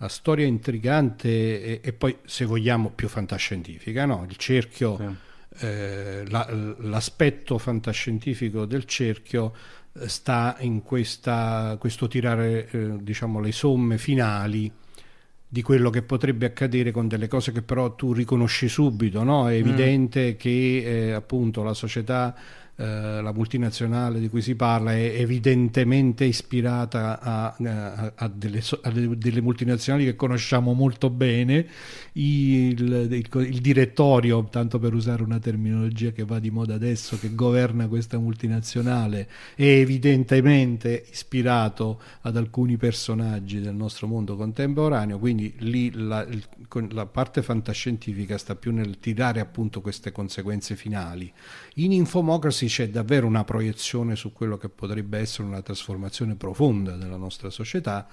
alla 0.00 0.08
storia 0.08 0.46
intrigante 0.46 1.62
e, 1.62 1.80
e, 1.82 1.92
poi 1.92 2.16
se 2.24 2.46
vogliamo 2.46 2.90
più 2.90 3.06
fantascientifica, 3.06 4.06
no? 4.06 4.24
il 4.26 4.36
cerchio, 4.36 4.96
sì. 4.96 5.66
eh, 5.66 6.24
la, 6.28 6.48
l'aspetto 6.78 7.58
fantascientifico 7.58 8.64
del 8.64 8.86
cerchio 8.86 9.54
eh, 9.92 10.08
sta 10.08 10.56
in 10.60 10.82
questa, 10.82 11.76
questo 11.78 12.08
tirare 12.08 12.68
eh, 12.70 12.96
diciamo, 13.02 13.40
le 13.40 13.52
somme 13.52 13.98
finali 13.98 14.72
di 15.46 15.62
quello 15.62 15.90
che 15.90 16.00
potrebbe 16.00 16.46
accadere 16.46 16.92
con 16.92 17.06
delle 17.06 17.28
cose 17.28 17.52
che 17.52 17.60
però 17.60 17.94
tu 17.94 18.14
riconosci 18.14 18.68
subito, 18.68 19.22
no? 19.22 19.50
È 19.50 19.52
mm. 19.52 19.58
evidente 19.58 20.32
mm. 20.32 20.36
che 20.38 21.08
eh, 21.08 21.12
appunto 21.12 21.62
la 21.62 21.74
società 21.74 22.34
eh, 22.80 23.20
la 23.20 23.32
multinazionale 23.34 24.20
di 24.20 24.30
cui 24.30 24.40
si 24.40 24.54
parla 24.54 24.94
è 24.94 25.12
evidentemente 25.18 26.24
ispirata 26.24 27.20
a, 27.20 27.54
a, 27.54 28.12
a, 28.14 28.28
delle, 28.28 28.62
a, 28.80 28.90
delle, 28.90 29.42
multinazionali 29.42 30.06
che 30.06 30.16
conosciamo 30.16 30.72
molto 30.72 31.10
bene, 31.10 31.66
il, 32.12 32.80
il, 32.80 33.28
il, 33.34 33.60
direttorio, 33.60 34.42
tanto 34.44 34.78
per 34.78 34.94
usare 34.94 35.22
una 35.22 35.38
terminologia 35.38 36.10
che 36.12 36.24
va 36.24 36.38
di 36.38 36.50
moda 36.50 36.72
adesso, 36.72 37.18
che 37.18 37.34
governa 37.34 37.86
questa 37.86 38.16
multinazionale, 38.16 39.28
è 39.56 39.64
evidentemente 39.64 41.04
ispirato 41.10 42.00
ad 42.22 42.38
alcuni 42.38 42.78
personaggi 42.78 43.60
del 43.60 43.74
nostro 43.74 44.06
mondo 44.06 44.36
contemporaneo, 44.36 45.18
quindi 45.18 45.52
lì 45.58 45.92
la, 45.92 46.26
la 46.92 47.04
parte 47.04 47.42
fantascientifica 47.42 48.38
sta 48.38 48.54
più 48.54 48.72
nel 48.72 48.98
tirare 49.00 49.40
appunto 49.40 49.82
queste 49.82 50.12
conseguenze 50.12 50.76
finali. 50.76 51.30
In 51.74 51.92
Infomocracy 51.92 52.68
c'è 52.70 52.88
davvero 52.88 53.26
una 53.26 53.44
proiezione 53.44 54.14
su 54.14 54.32
quello 54.32 54.56
che 54.56 54.68
potrebbe 54.68 55.18
essere 55.18 55.48
una 55.48 55.60
trasformazione 55.60 56.36
profonda 56.36 56.96
della 56.96 57.16
nostra 57.16 57.50
società 57.50 58.06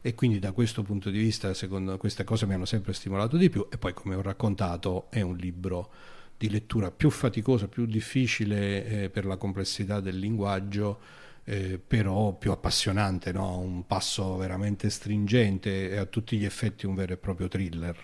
e 0.00 0.14
quindi 0.14 0.38
da 0.38 0.52
questo 0.52 0.84
punto 0.84 1.10
di 1.10 1.18
vista 1.18 1.52
secondo 1.52 1.96
queste 1.96 2.22
cose 2.22 2.46
mi 2.46 2.54
hanno 2.54 2.64
sempre 2.64 2.92
stimolato 2.92 3.36
di 3.36 3.50
più 3.50 3.66
e 3.70 3.76
poi 3.76 3.92
come 3.92 4.14
ho 4.14 4.22
raccontato 4.22 5.06
è 5.10 5.20
un 5.20 5.36
libro 5.36 5.90
di 6.38 6.48
lettura 6.48 6.92
più 6.92 7.10
faticosa, 7.10 7.66
più 7.66 7.86
difficile 7.86 8.86
eh, 8.86 9.10
per 9.10 9.24
la 9.24 9.36
complessità 9.36 10.00
del 10.00 10.18
linguaggio, 10.18 11.00
eh, 11.44 11.80
però 11.84 12.32
più 12.34 12.52
appassionante, 12.52 13.32
no? 13.32 13.58
un 13.58 13.84
passo 13.86 14.36
veramente 14.36 14.88
stringente 14.90 15.90
e 15.90 15.96
a 15.96 16.04
tutti 16.04 16.36
gli 16.36 16.44
effetti 16.44 16.86
un 16.86 16.94
vero 16.94 17.14
e 17.14 17.16
proprio 17.16 17.48
thriller. 17.48 17.96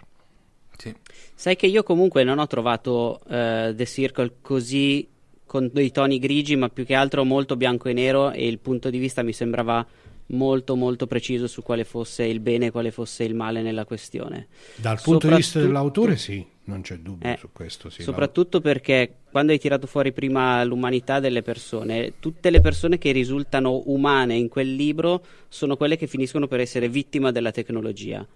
Sì. 0.76 0.92
Sai 1.34 1.54
che 1.54 1.66
io 1.66 1.84
comunque 1.84 2.24
non 2.24 2.38
ho 2.38 2.46
trovato 2.48 3.20
uh, 3.24 3.74
The 3.74 3.86
Circle 3.86 4.38
così 4.40 5.08
con 5.52 5.68
dei 5.70 5.90
toni 5.90 6.18
grigi, 6.18 6.56
ma 6.56 6.70
più 6.70 6.86
che 6.86 6.94
altro 6.94 7.24
molto 7.24 7.56
bianco 7.56 7.90
e 7.90 7.92
nero 7.92 8.30
e 8.30 8.46
il 8.46 8.58
punto 8.58 8.88
di 8.88 8.96
vista 8.96 9.22
mi 9.22 9.34
sembrava 9.34 9.86
molto 10.28 10.76
molto 10.76 11.06
preciso 11.06 11.46
su 11.46 11.62
quale 11.62 11.84
fosse 11.84 12.24
il 12.24 12.40
bene 12.40 12.66
e 12.66 12.70
quale 12.70 12.90
fosse 12.90 13.24
il 13.24 13.34
male 13.34 13.60
nella 13.60 13.84
questione. 13.84 14.46
Dal 14.76 14.98
punto 15.02 15.28
di 15.28 15.34
vista 15.34 15.60
dell'autore 15.60 16.16
sì, 16.16 16.42
non 16.64 16.80
c'è 16.80 16.96
dubbio 16.96 17.28
eh, 17.28 17.36
su 17.38 17.50
questo. 17.52 17.90
Sì, 17.90 18.00
soprattutto 18.00 18.56
no. 18.56 18.62
perché 18.62 19.16
quando 19.30 19.52
hai 19.52 19.58
tirato 19.58 19.86
fuori 19.86 20.12
prima 20.12 20.64
l'umanità 20.64 21.20
delle 21.20 21.42
persone, 21.42 22.14
tutte 22.18 22.48
le 22.48 22.62
persone 22.62 22.96
che 22.96 23.12
risultano 23.12 23.82
umane 23.84 24.36
in 24.36 24.48
quel 24.48 24.74
libro 24.74 25.22
sono 25.50 25.76
quelle 25.76 25.98
che 25.98 26.06
finiscono 26.06 26.46
per 26.46 26.60
essere 26.60 26.88
vittima 26.88 27.30
della 27.30 27.50
tecnologia 27.50 28.26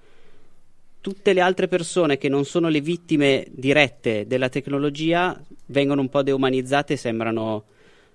tutte 1.07 1.33
le 1.33 1.41
altre 1.41 1.69
persone 1.69 2.19
che 2.19 2.29
non 2.29 2.45
sono 2.45 2.69
le 2.69 2.81
vittime 2.81 3.47
dirette 3.53 4.27
della 4.27 4.49
tecnologia 4.49 5.41
vengono 5.67 6.01
un 6.01 6.09
po' 6.09 6.23
deumanizzate 6.23 6.95
e 6.95 6.97
sembrano 6.97 7.65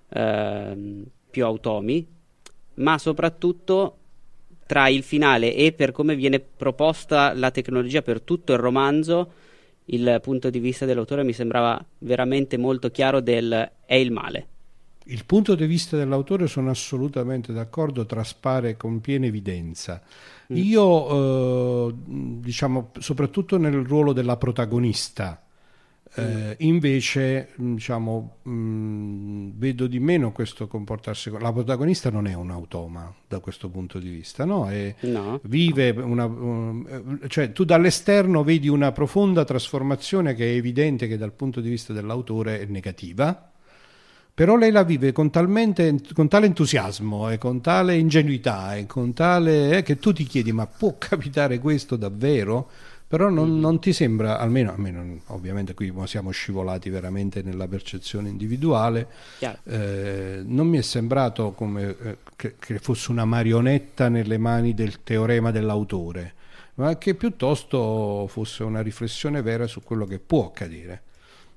eh, 0.10 1.04
più 1.30 1.46
automi, 1.46 2.08
ma 2.76 2.98
soprattutto 2.98 3.98
tra 4.66 4.88
il 4.88 5.04
finale 5.04 5.54
e 5.54 5.74
per 5.74 5.92
come 5.92 6.16
viene 6.16 6.40
proposta 6.40 7.34
la 7.34 7.52
tecnologia 7.52 8.02
per 8.02 8.22
tutto 8.22 8.54
il 8.54 8.60
romanzo, 8.60 9.32
il 9.86 10.20
punto 10.22 10.50
di 10.50 10.60
vista 10.60 10.86
dell'autore 10.86 11.24
mi 11.24 11.34
sembrava 11.34 11.84
veramente 12.00 12.58
molto 12.58 12.90
chiaro 12.90 13.20
del 13.20 13.72
è 13.86 13.96
il 13.96 14.12
male. 14.12 14.48
Il 15.06 15.26
punto 15.26 15.56
di 15.56 15.66
vista 15.66 15.98
dell'autore 15.98 16.48
sono 16.48 16.70
assolutamente 16.70 17.52
d'accordo, 17.52 18.06
traspare 18.06 18.78
con 18.78 19.02
piena 19.02 19.26
evidenza. 19.26 20.02
Mm. 20.54 20.56
Io, 20.56 21.90
eh, 21.90 21.94
diciamo, 22.06 22.92
soprattutto 23.00 23.58
nel 23.58 23.84
ruolo 23.84 24.14
della 24.14 24.38
protagonista, 24.38 25.42
Eh, 26.14 26.56
invece, 26.60 27.52
diciamo, 27.56 28.40
mh, 28.44 29.52
vedo 29.56 29.88
di 29.88 30.00
meno 30.00 30.34
questo 30.34 30.68
comportarsi. 30.68 31.32
La 31.40 31.54
protagonista 31.54 32.10
non 32.10 32.28
è 32.28 32.34
un 32.34 32.52
automa 32.52 33.14
da 33.26 33.40
questo 33.40 33.70
punto 33.70 33.98
di 33.98 34.10
vista, 34.10 34.44
no? 34.44 34.68
No. 35.02 35.40
Vive 35.44 35.92
una. 35.92 36.26
Um, 36.26 37.28
cioè, 37.30 37.54
tu 37.54 37.64
dall'esterno 37.64 38.44
vedi 38.44 38.68
una 38.68 38.92
profonda 38.92 39.46
trasformazione 39.46 40.34
che 40.34 40.52
è 40.52 40.56
evidente 40.56 41.08
che 41.08 41.18
dal 41.18 41.32
punto 41.32 41.62
di 41.62 41.70
vista 41.70 41.94
dell'autore 41.94 42.60
è 42.60 42.66
negativa. 42.66 43.50
Però 44.34 44.56
lei 44.56 44.72
la 44.72 44.84
vive 44.84 45.12
con, 45.12 45.30
talmente, 45.30 45.98
con 46.14 46.28
tale 46.28 46.46
entusiasmo 46.46 47.30
e 47.30 47.38
con 47.38 47.62
tale 47.62 47.98
ingenuità 47.98 48.76
e 48.76 48.86
con 48.86 49.14
tale 49.14 49.78
eh, 49.78 49.82
che 49.84 49.98
tu 49.98 50.12
ti 50.14 50.26
chiedi: 50.26 50.52
ma 50.52 50.66
può 50.68 50.96
capitare 50.98 51.60
questo 51.60 51.96
davvero? 51.96 52.70
Però 53.12 53.28
non, 53.28 53.60
non, 53.60 53.82
ti 53.82 53.92
sembra, 53.92 54.40
almeno, 54.40 54.72
almeno, 54.72 55.20
ovviamente 55.28 55.74
qui 55.74 55.92
siamo 56.06 56.32
scivolati 56.32 56.90
veramente 56.90 57.42
nella 57.42 57.68
percezione 57.68 58.30
individuale, 58.30 59.06
eh, 59.66 60.42
non 60.46 60.68
mi 60.68 60.78
è 60.78 60.82
sembrato 60.82 61.52
come 61.52 61.94
eh, 62.02 62.18
che, 62.38 62.56
che, 62.58 62.80
fosse 62.80 63.12
una 63.12 63.26
marionetta 63.26 64.08
nelle 64.08 64.38
mani 64.38 64.74
del 64.74 65.04
teorema 65.04 65.52
dell'autore, 65.52 66.36
ma 66.76 66.98
che 66.98 67.14
piuttosto 67.16 68.28
fosse 68.30 68.64
una 68.64 68.80
riflessione 68.80 69.42
vera 69.42 69.68
su 69.68 69.84
quello 69.84 70.06
che 70.06 70.20
può 70.20 70.46
accadere. 70.46 71.02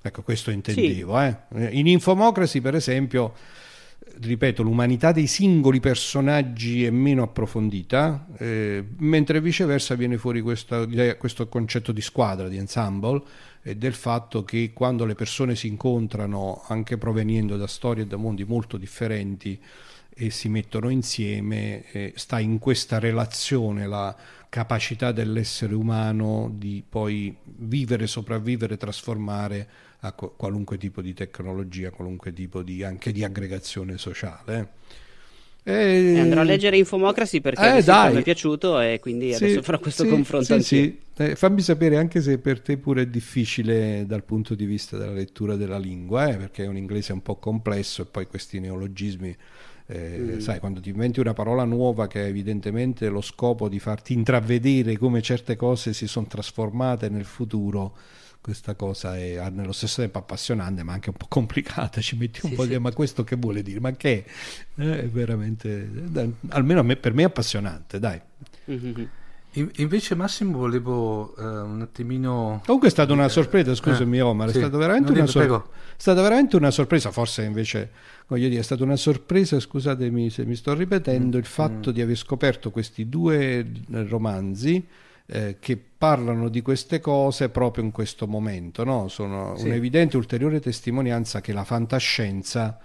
Ecco, 0.02 0.22
questo 0.22 0.50
intendevo. 0.50 1.16
Sì. 1.20 1.36
Eh. 1.56 1.68
In 1.78 1.86
Infomocracy, 1.86 2.60
per 2.60 2.74
esempio, 2.74 3.32
ripeto, 4.20 4.62
l'umanità 4.62 5.12
dei 5.12 5.27
singoli 5.27 5.81
personaggi 5.81 6.85
è 6.85 6.90
meno 6.90 7.22
approfondita, 7.22 8.27
eh, 8.38 8.85
mentre 8.98 9.40
viceversa 9.40 9.94
viene 9.94 10.18
fuori 10.18 10.40
questa, 10.40 10.87
questo 11.18 11.48
concetto 11.48 11.92
di 11.92 12.00
squadra, 12.00 12.48
di 12.48 12.57
ensemble, 12.57 13.22
e 13.62 13.77
del 13.77 13.94
fatto 13.94 14.44
che 14.44 14.72
quando 14.74 15.05
le 15.05 15.14
persone 15.14 15.57
si 15.57 15.68
incontrano, 15.68 16.62
anche 16.68 16.98
provenendo 16.98 17.57
da 17.57 17.66
storie 17.66 18.05
e 18.05 18.07
da 18.07 18.16
mondi 18.16 18.44
molto 18.44 18.77
differenti, 18.77 19.59
e 20.16 20.31
si 20.31 20.48
mettono 20.48 20.90
insieme, 20.90 21.90
eh, 21.90 22.12
sta 22.14 22.38
in 22.38 22.59
questa 22.59 22.98
relazione 22.98 23.87
la 23.87 24.14
capacità 24.48 25.11
dell'essere 25.11 25.74
umano 25.74 26.53
di 26.55 26.85
poi 26.88 27.35
vivere, 27.42 28.07
sopravvivere, 28.07 28.77
trasformare 28.77 29.68
a 30.06 30.12
qualunque 30.12 30.76
tipo 30.76 31.00
di 31.00 31.14
tecnologia, 31.14 31.90
qualunque 31.90 32.32
tipo 32.32 32.62
di, 32.62 32.82
anche 32.82 33.12
di 33.12 33.24
aggregazione 33.24 33.96
sociale. 33.98 34.82
E... 35.66 36.18
andrò 36.18 36.42
a 36.42 36.44
leggere 36.44 36.76
Infomocracy 36.76 37.40
perché 37.40 37.78
eh, 37.78 38.10
mi 38.12 38.18
è 38.18 38.22
piaciuto 38.22 38.78
e 38.80 39.00
quindi 39.00 39.32
sì, 39.32 39.44
adesso 39.44 39.62
farò 39.62 39.78
questo 39.78 40.04
sì, 40.04 40.10
confronto. 40.10 40.60
Sì, 40.60 40.62
sì. 40.62 40.98
Eh, 41.16 41.36
fammi 41.36 41.62
sapere 41.62 41.96
anche 41.96 42.20
se 42.20 42.36
per 42.36 42.60
te 42.60 42.76
pure 42.76 43.02
è 43.02 43.06
difficile 43.06 44.04
dal 44.06 44.24
punto 44.24 44.54
di 44.54 44.66
vista 44.66 44.98
della 44.98 45.12
lettura 45.12 45.56
della 45.56 45.78
lingua, 45.78 46.28
eh, 46.28 46.36
perché 46.36 46.64
è 46.64 46.66
un 46.66 46.76
inglese 46.76 47.12
un 47.14 47.22
po' 47.22 47.36
complesso 47.36 48.02
e 48.02 48.04
poi 48.04 48.26
questi 48.26 48.60
neologismi 48.60 49.34
eh, 49.86 50.18
mm. 50.18 50.38
Sai, 50.38 50.60
quando 50.60 50.80
ti 50.80 50.88
inventi 50.88 51.20
una 51.20 51.34
parola 51.34 51.64
nuova 51.64 52.06
che 52.06 52.20
ha 52.20 52.26
evidentemente 52.26 53.08
lo 53.08 53.20
scopo 53.20 53.68
di 53.68 53.78
farti 53.78 54.14
intravedere 54.14 54.96
come 54.96 55.20
certe 55.20 55.56
cose 55.56 55.92
si 55.92 56.06
sono 56.06 56.26
trasformate 56.26 57.10
nel 57.10 57.26
futuro, 57.26 57.94
questa 58.44 58.74
cosa 58.74 59.16
è 59.16 59.48
nello 59.48 59.72
stesso 59.72 60.02
tempo 60.02 60.18
appassionante 60.18 60.83
ma 60.83 60.92
anche 60.92 61.09
un 61.09 61.16
po' 61.16 61.24
complicata 61.30 62.02
ci 62.02 62.14
metti 62.14 62.40
un 62.42 62.50
sì, 62.50 62.57
po' 62.57 62.66
di 62.66 62.78
ma 62.78 62.92
questo 62.92 63.24
che 63.24 63.37
vuole 63.37 63.62
dire 63.62 63.80
ma 63.80 63.90
che 63.92 64.22
eh, 64.74 65.00
è 65.00 65.09
veramente 65.09 65.88
almeno 66.48 66.83
me, 66.83 66.96
per 66.96 67.14
me 67.14 67.22
è 67.22 67.24
appassionante 67.24 67.98
dai 67.98 68.20
mm-hmm. 68.70 69.04
Invece 69.76 70.16
Massimo 70.16 70.59
volevo 70.59 71.33
uh, 71.37 71.42
un 71.44 71.80
attimino... 71.80 72.61
Comunque 72.64 72.88
è 72.88 72.90
stata 72.90 73.12
una 73.12 73.28
sorpresa, 73.28 73.72
scusami 73.72 74.16
eh, 74.16 74.20
Omar, 74.20 74.50
sì. 74.50 74.57
è, 74.57 74.59
stata 74.59 74.76
veramente 74.76 75.12
una 75.12 75.26
sor- 75.26 75.62
è 75.62 75.70
stata 75.96 76.20
veramente 76.22 76.57
una 76.57 76.72
sorpresa, 76.72 77.12
forse 77.12 77.44
invece, 77.44 77.90
voglio 78.26 78.48
dire, 78.48 78.59
è 78.59 78.64
stata 78.64 78.83
una 78.83 78.96
sorpresa, 78.96 79.61
scusatemi 79.61 80.28
se 80.28 80.44
mi 80.44 80.57
sto 80.57 80.74
ripetendo, 80.74 81.37
mm. 81.37 81.40
il 81.40 81.46
fatto 81.46 81.90
mm. 81.90 81.92
di 81.92 82.02
aver 82.02 82.16
scoperto 82.16 82.72
questi 82.72 83.09
due 83.09 83.64
romanzi 84.09 84.85
eh, 85.26 85.56
che 85.58 85.76
parlano 85.76 86.48
di 86.48 86.60
queste 86.60 87.00
cose 87.00 87.48
proprio 87.48 87.84
in 87.84 87.90
questo 87.90 88.26
momento. 88.26 88.84
No? 88.84 89.08
Sono 89.08 89.56
sì. 89.56 89.66
un'evidente 89.66 90.16
ulteriore 90.16 90.60
testimonianza 90.60 91.40
che 91.40 91.52
la 91.52 91.64
fantascienza, 91.64 92.78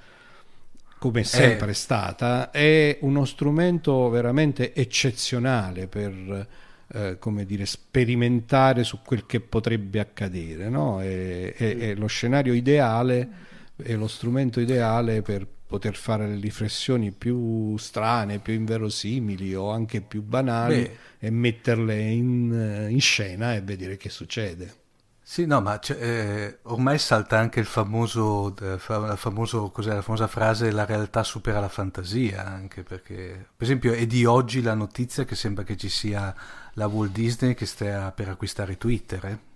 come 0.98 1.22
è 1.22 1.24
sempre 1.24 1.72
eh. 1.72 1.76
stata, 1.76 2.52
è 2.52 2.98
uno 3.02 3.26
strumento 3.26 4.10
veramente 4.10 4.74
eccezionale 4.74 5.88
per 5.88 6.48
eh, 6.92 7.18
come 7.20 7.46
dire, 7.46 7.66
sperimentare 7.66 8.84
su 8.84 9.00
quel 9.04 9.26
che 9.26 9.42
potrebbe 9.42 10.00
accadere. 10.00 10.70
No? 10.70 11.02
È, 11.02 11.54
è, 11.54 11.78
è 11.78 11.96
lo 11.96 12.08
scenario 12.08 12.54
ideale, 12.54 13.30
è 13.76 13.94
lo 13.94 14.08
strumento 14.08 14.60
ideale 14.60 15.22
per 15.22 15.46
poter 15.70 15.96
fare 15.96 16.28
le 16.28 16.40
riflessioni 16.40 17.12
più 17.12 17.78
strane, 17.78 18.40
più 18.40 18.54
inverosimili 18.54 19.54
o 19.54 19.70
anche 19.70 20.02
più 20.02 20.24
banali 20.24 20.82
Beh. 20.82 20.98
e 21.20 21.30
metterle 21.30 21.96
in, 21.96 22.52
eh, 22.52 22.90
in, 22.90 23.00
scena 23.00 23.54
e 23.54 23.62
vedere 23.62 23.96
che 23.96 24.10
succede. 24.10 24.78
Sì, 25.22 25.46
no, 25.46 25.62
ma 25.62 25.80
eh, 25.80 26.58
ormai 26.64 26.98
salta 26.98 27.38
anche 27.38 27.60
il 27.60 27.68
famoso, 27.68 28.56
eh, 28.60 28.80
la, 28.88 29.16
famoso, 29.16 29.72
la 29.76 30.02
famosa 30.02 30.26
frase 30.26 30.72
la 30.72 30.86
realtà 30.86 31.22
supera 31.22 31.60
la 31.60 31.70
fantasia, 31.70 32.48
anche 32.48 32.82
perché, 32.82 33.50
per 33.56 33.68
esempio, 33.68 33.94
è 33.94 34.08
di 34.08 34.26
oggi 34.26 34.64
la 34.64 34.74
notizia 34.74 35.24
che 35.24 35.36
sembra 35.36 35.64
che 35.64 35.78
ci 35.78 35.90
sia 35.90 36.34
la 36.74 36.88
Walt 36.88 37.12
Disney 37.12 37.54
che 37.54 37.68
stia 37.68 38.12
per 38.12 38.30
acquistare 38.30 38.76
Twitter, 38.76 39.24
eh? 39.26 39.49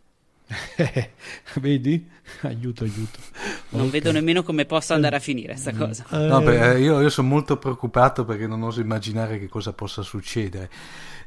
Vedi? 1.60 2.10
Aiuto, 2.42 2.84
aiuto. 2.84 3.20
Non 3.70 3.88
okay. 3.88 3.92
vedo 3.92 4.12
nemmeno 4.12 4.44
come 4.44 4.66
possa 4.66 4.94
andare 4.94 5.16
a 5.16 5.20
finire 5.20 5.54
questa 5.54 5.74
cosa. 5.74 6.06
Eh... 6.12 6.28
No, 6.28 6.42
beh, 6.42 6.80
io, 6.80 7.00
io, 7.00 7.10
sono 7.10 7.28
molto 7.28 7.58
preoccupato 7.58 8.26
perché 8.26 8.48
non 8.48 8.62
oso 8.64 8.82
immaginare 8.82 9.40
che 9.40 9.48
cosa 9.48 9.74
possa 9.74 10.02
succedere. 10.02 10.70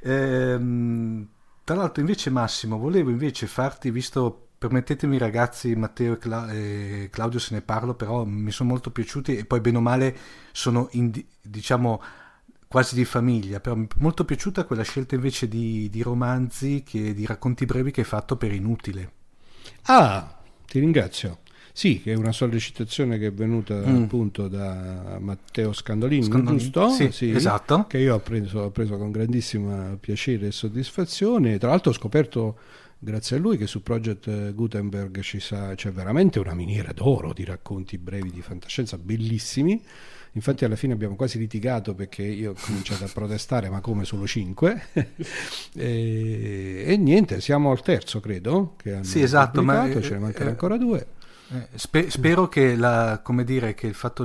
Ehm, 0.02 1.26
tra 1.64 1.74
l'altro, 1.74 2.00
invece, 2.00 2.30
Massimo, 2.30 2.78
volevo 2.78 3.10
invece 3.10 3.46
farti, 3.46 3.90
visto 3.90 4.48
permettetemi 4.58 5.18
ragazzi, 5.18 5.74
Matteo 5.74 6.14
e, 6.14 6.18
Cla- 6.18 6.50
e, 6.50 7.08
Claudio 7.10 7.38
se 7.38 7.54
ne 7.54 7.62
parlo, 7.62 7.94
però 7.94 8.24
mi 8.24 8.50
sono 8.50 8.70
molto 8.70 8.90
piaciuti 8.90 9.36
e 9.36 9.44
poi 9.44 9.60
bene 9.60 9.78
o 9.78 9.80
male 9.80 10.16
sono, 10.52 10.88
in, 10.92 11.12
diciamo, 11.40 12.02
quasi 12.76 12.94
di 12.94 13.06
famiglia, 13.06 13.58
però 13.58 13.74
mi 13.74 13.86
è 13.86 14.00
molto 14.00 14.26
piaciuta 14.26 14.64
quella 14.64 14.82
scelta 14.82 15.14
invece 15.14 15.48
di, 15.48 15.88
di 15.88 16.02
romanzi, 16.02 16.82
che, 16.84 17.14
di 17.14 17.24
racconti 17.24 17.64
brevi 17.64 17.90
che 17.90 18.02
hai 18.02 18.06
fatto 18.06 18.36
per 18.36 18.52
Inutile. 18.52 19.12
Ah, 19.84 20.36
ti 20.66 20.78
ringrazio. 20.78 21.38
Sì, 21.72 22.02
che 22.02 22.12
è 22.12 22.16
una 22.16 22.32
sollecitazione 22.32 23.16
che 23.16 23.28
è 23.28 23.32
venuta 23.32 23.76
mm. 23.76 24.02
appunto 24.02 24.46
da 24.48 25.16
Matteo 25.18 25.72
Scandolini, 25.72 26.24
Scandolini. 26.24 26.58
giusto? 26.58 26.90
Sì, 26.90 27.10
sì, 27.12 27.30
esatto. 27.30 27.86
Che 27.88 27.96
io 27.96 28.16
ho 28.16 28.20
preso, 28.20 28.58
ho 28.58 28.70
preso, 28.70 28.98
con 28.98 29.10
grandissimo 29.10 29.96
piacere 29.98 30.48
e 30.48 30.52
soddisfazione. 30.52 31.56
Tra 31.56 31.70
l'altro 31.70 31.92
ho 31.92 31.94
scoperto, 31.94 32.58
grazie 32.98 33.36
a 33.36 33.38
lui, 33.40 33.56
che 33.56 33.66
su 33.66 33.82
Project 33.82 34.54
Gutenberg 34.54 35.20
ci 35.20 35.40
sa, 35.40 35.74
c'è 35.74 35.90
veramente 35.90 36.38
una 36.38 36.54
miniera 36.54 36.92
d'oro 36.92 37.32
di 37.32 37.44
racconti 37.44 37.98
brevi 37.98 38.30
di 38.30 38.42
fantascienza 38.42 38.98
bellissimi 38.98 39.82
Infatti 40.36 40.66
alla 40.66 40.76
fine 40.76 40.92
abbiamo 40.92 41.16
quasi 41.16 41.38
litigato 41.38 41.94
perché 41.94 42.22
io 42.22 42.50
ho 42.50 42.54
cominciato 42.60 43.04
a 43.04 43.08
protestare, 43.12 43.70
ma 43.70 43.80
come 43.80 44.04
solo 44.04 44.26
5? 44.26 44.82
e, 45.74 46.84
e, 46.86 46.96
niente, 46.98 47.40
siamo 47.40 47.70
al 47.70 47.80
terzo, 47.80 48.20
credo, 48.20 48.74
che 48.76 48.92
hanno 48.92 49.04
sì, 49.04 49.22
esatto, 49.22 49.62
ma, 49.62 49.88
ce 50.02 50.10
ne 50.10 50.18
mancano 50.18 50.48
eh, 50.48 50.52
ancora 50.52 50.76
due. 50.76 51.06
Eh, 51.48 51.68
spe- 51.78 52.10
spero 52.10 52.48
che, 52.48 52.74
la, 52.74 53.20
come 53.22 53.44
dire, 53.44 53.72
che 53.74 53.86
il 53.86 53.94
fatto, 53.94 54.24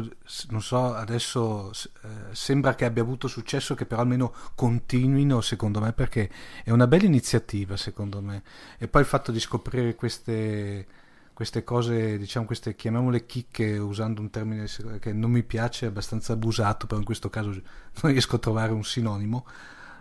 non 0.50 0.62
so, 0.62 0.94
adesso 0.96 1.70
eh, 1.72 2.08
sembra 2.34 2.74
che 2.74 2.86
abbia 2.86 3.04
avuto 3.04 3.28
successo, 3.28 3.76
che 3.76 3.86
però 3.86 4.02
almeno 4.02 4.34
continuino, 4.56 5.40
secondo 5.42 5.80
me, 5.80 5.94
perché 5.94 6.30
è 6.64 6.72
una 6.72 6.88
bella 6.88 7.06
iniziativa, 7.06 7.78
secondo 7.78 8.22
me. 8.22 8.42
E 8.80 8.88
poi 8.88 9.02
il 9.02 9.08
fatto 9.08 9.32
di 9.32 9.40
scoprire 9.40 9.96
queste 9.96 10.88
queste 11.34 11.64
cose, 11.64 12.20
diciamo 12.20 12.46
queste 12.46 12.76
chiamiamole 12.76 13.26
chicche 13.26 13.76
usando 13.78 14.22
un 14.22 14.30
termine 14.30 14.68
che 15.00 15.12
non 15.12 15.32
mi 15.32 15.42
piace, 15.42 15.88
abbastanza 15.88 16.34
abusato, 16.34 16.86
però 16.86 17.00
in 17.00 17.06
questo 17.06 17.30
caso 17.32 17.50
non 18.02 18.12
riesco 18.12 18.36
a 18.36 18.40
trovare 18.40 18.72
un 18.74 18.84
sinonimo, 18.84 19.46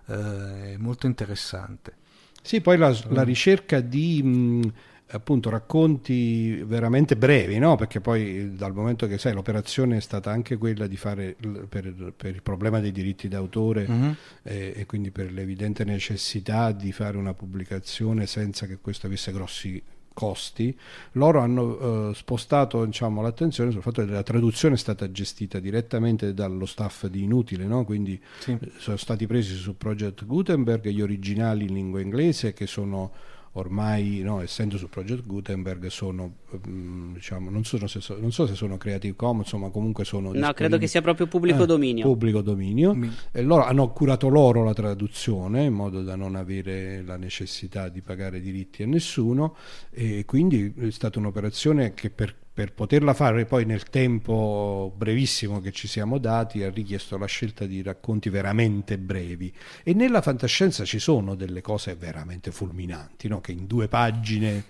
eh, 0.06 0.74
è 0.74 0.76
molto 0.78 1.06
interessante. 1.06 1.96
Sì, 2.42 2.60
poi 2.60 2.76
la, 2.78 2.94
la 3.08 3.22
ricerca 3.22 3.80
di 3.80 4.22
mh, 4.22 4.72
appunto 5.10 5.50
racconti 5.50 6.62
veramente 6.62 7.16
brevi, 7.16 7.58
no? 7.58 7.76
perché 7.76 8.00
poi 8.00 8.54
dal 8.54 8.74
momento 8.74 9.06
che 9.06 9.18
sai 9.18 9.32
l'operazione 9.32 9.96
è 9.96 10.00
stata 10.00 10.30
anche 10.30 10.56
quella 10.56 10.86
di 10.86 10.96
fare 10.96 11.36
per, 11.68 12.12
per 12.16 12.34
il 12.34 12.42
problema 12.42 12.80
dei 12.80 12.92
diritti 12.92 13.28
d'autore 13.28 13.84
uh-huh. 13.88 14.14
e, 14.42 14.72
e, 14.76 14.86
quindi 14.86 15.10
per 15.10 15.32
l'evidente 15.32 15.84
necessità 15.84 16.72
di 16.72 16.92
fare 16.92 17.16
una 17.16 17.34
pubblicazione 17.34 18.26
senza 18.26 18.66
che 18.66 18.78
questo 18.80 19.06
avesse 19.06 19.32
grossi 19.32 19.82
costi, 20.12 20.76
loro 21.12 21.40
hanno 21.40 22.10
eh, 22.10 22.14
spostato 22.14 22.84
diciamo, 22.84 23.22
l'attenzione 23.22 23.70
sul 23.70 23.80
fatto 23.80 24.04
che 24.04 24.10
la 24.10 24.22
traduzione 24.22 24.74
è 24.74 24.78
stata 24.78 25.10
gestita 25.10 25.58
direttamente 25.60 26.34
dallo 26.34 26.66
staff 26.66 27.06
di 27.06 27.22
Inutile, 27.22 27.64
no? 27.64 27.84
quindi 27.84 28.20
sì. 28.38 28.52
Eh, 28.60 28.72
sono 28.76 28.96
stati 28.96 29.26
presi 29.26 29.54
su 29.54 29.76
Project 29.76 30.26
Gutenberg 30.26 30.86
gli 30.88 31.00
originali 31.00 31.64
in 31.66 31.74
lingua 31.74 32.00
inglese 32.00 32.52
che 32.52 32.66
sono 32.66 33.12
ormai, 33.52 34.20
no, 34.20 34.40
essendo 34.40 34.76
su 34.78 34.88
Project 34.88 35.26
Gutenberg, 35.26 35.86
sono, 35.86 36.36
mm, 36.68 37.14
diciamo, 37.14 37.50
non, 37.50 37.64
sono 37.64 37.86
se 37.86 38.00
so, 38.00 38.16
non, 38.20 38.30
so 38.32 38.46
se 38.46 38.54
sono 38.54 38.76
Creative 38.76 39.16
Commons, 39.16 39.52
ma 39.54 39.70
comunque 39.70 40.04
sono... 40.04 40.32
No, 40.32 40.52
credo 40.52 40.78
che 40.78 40.86
sia 40.86 41.02
proprio 41.02 41.26
pubblico 41.26 41.64
eh, 41.64 41.66
dominio. 41.66 42.04
Pubblico 42.04 42.42
dominio. 42.42 42.94
Mi... 42.94 43.10
E 43.32 43.42
loro 43.42 43.64
hanno 43.64 43.90
curato 43.90 44.28
loro 44.28 44.62
la 44.62 44.74
traduzione 44.74 45.64
in 45.64 45.74
modo 45.74 46.02
da 46.02 46.14
non 46.14 46.36
avere 46.36 47.02
la 47.02 47.16
necessità 47.16 47.88
di 47.88 48.02
pagare 48.02 48.40
diritti 48.40 48.84
a 48.84 48.86
nessuno 48.86 49.56
e 49.90 50.24
quindi 50.24 50.72
è 50.78 50.90
stata 50.90 51.18
un'operazione 51.18 51.92
che 51.94 52.10
per 52.10 52.34
per 52.60 52.74
poterla 52.74 53.14
fare 53.14 53.46
poi 53.46 53.64
nel 53.64 53.84
tempo 53.84 54.92
brevissimo 54.94 55.62
che 55.62 55.72
ci 55.72 55.88
siamo 55.88 56.18
dati 56.18 56.62
ha 56.62 56.68
richiesto 56.68 57.16
la 57.16 57.24
scelta 57.24 57.64
di 57.64 57.80
racconti 57.80 58.28
veramente 58.28 58.98
brevi. 58.98 59.50
E 59.82 59.94
nella 59.94 60.20
fantascienza 60.20 60.84
ci 60.84 60.98
sono 60.98 61.36
delle 61.36 61.62
cose 61.62 61.94
veramente 61.94 62.50
fulminanti 62.50 63.28
no? 63.28 63.40
che 63.40 63.52
in 63.52 63.66
due 63.66 63.88
pagine 63.88 64.64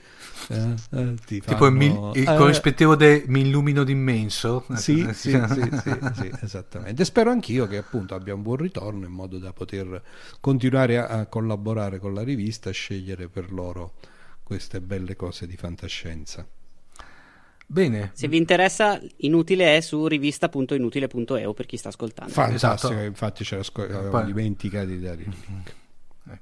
eh, 0.51 0.75
eh, 0.91 1.15
ti 1.27 1.41
fanno... 1.41 1.53
tipo 1.53 1.67
il, 1.67 1.73
mil- 1.73 2.11
il 2.15 2.29
eh, 2.29 2.37
corrispettivo 2.37 2.95
del 2.95 3.25
mi 3.27 3.41
illumino 3.41 3.83
d'immenso? 3.83 4.65
sì, 4.77 5.09
sì, 5.13 5.33
sì, 5.49 5.69
sì, 6.15 6.31
esattamente. 6.43 7.05
Spero 7.05 7.31
anch'io 7.31 7.67
che 7.67 7.79
appunto 7.79 8.15
abbia 8.15 8.35
un 8.35 8.43
buon 8.43 8.59
ritorno 8.59 9.05
in 9.05 9.13
modo 9.13 9.39
da 9.39 9.53
poter 9.53 10.01
continuare 10.39 10.97
a, 10.97 11.07
a 11.09 11.27
collaborare 11.27 11.99
con 11.99 12.15
la 12.15 12.23
rivista 12.23 12.71
scegliere 12.71 13.27
per 13.27 13.51
loro 13.51 13.95
queste 14.45 14.81
belle 14.81 15.17
cose 15.17 15.49
di 15.49 15.57
fantascienza 15.57 16.47
Bene. 17.73 18.11
Se 18.15 18.27
vi 18.27 18.37
interessa, 18.37 19.01
inutile 19.19 19.77
è 19.77 19.81
su 19.81 20.09
rivista.inutile.eu 20.09 21.55
per 21.55 21.67
chi 21.67 21.77
sta 21.77 21.91
ascoltando. 21.91 22.33
Fantastico, 22.33 22.93
esatto. 22.95 23.07
infatti 23.07 23.45
ce 23.45 23.63
l'avevo 23.75 24.23
dimenticato 24.23 24.87
di 24.87 24.99
dare 24.99 25.23
il 25.23 25.33
link. 25.47 25.75
Eh. 26.31 26.39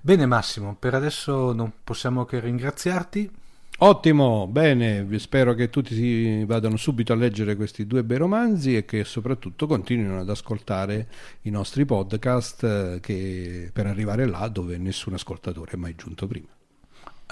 Bene 0.00 0.26
Massimo, 0.26 0.74
per 0.76 0.94
adesso 0.94 1.52
non 1.52 1.70
possiamo 1.84 2.24
che 2.24 2.40
ringraziarti. 2.40 3.30
Ottimo, 3.78 4.48
bene, 4.48 5.06
spero 5.20 5.54
che 5.54 5.70
tutti 5.70 5.94
si 5.94 6.44
vadano 6.44 6.76
subito 6.76 7.12
a 7.12 7.16
leggere 7.16 7.54
questi 7.54 7.86
due 7.86 8.02
bei 8.02 8.18
romanzi 8.18 8.76
e 8.76 8.84
che 8.84 9.04
soprattutto 9.04 9.68
continuino 9.68 10.18
ad 10.18 10.28
ascoltare 10.28 11.06
i 11.42 11.50
nostri 11.50 11.84
podcast 11.84 12.64
eh, 12.64 12.98
che, 13.00 13.70
per 13.72 13.86
arrivare 13.86 14.26
là 14.26 14.48
dove 14.48 14.76
nessun 14.76 15.14
ascoltatore 15.14 15.72
è 15.72 15.76
mai 15.76 15.94
giunto 15.94 16.26
prima. 16.26 16.53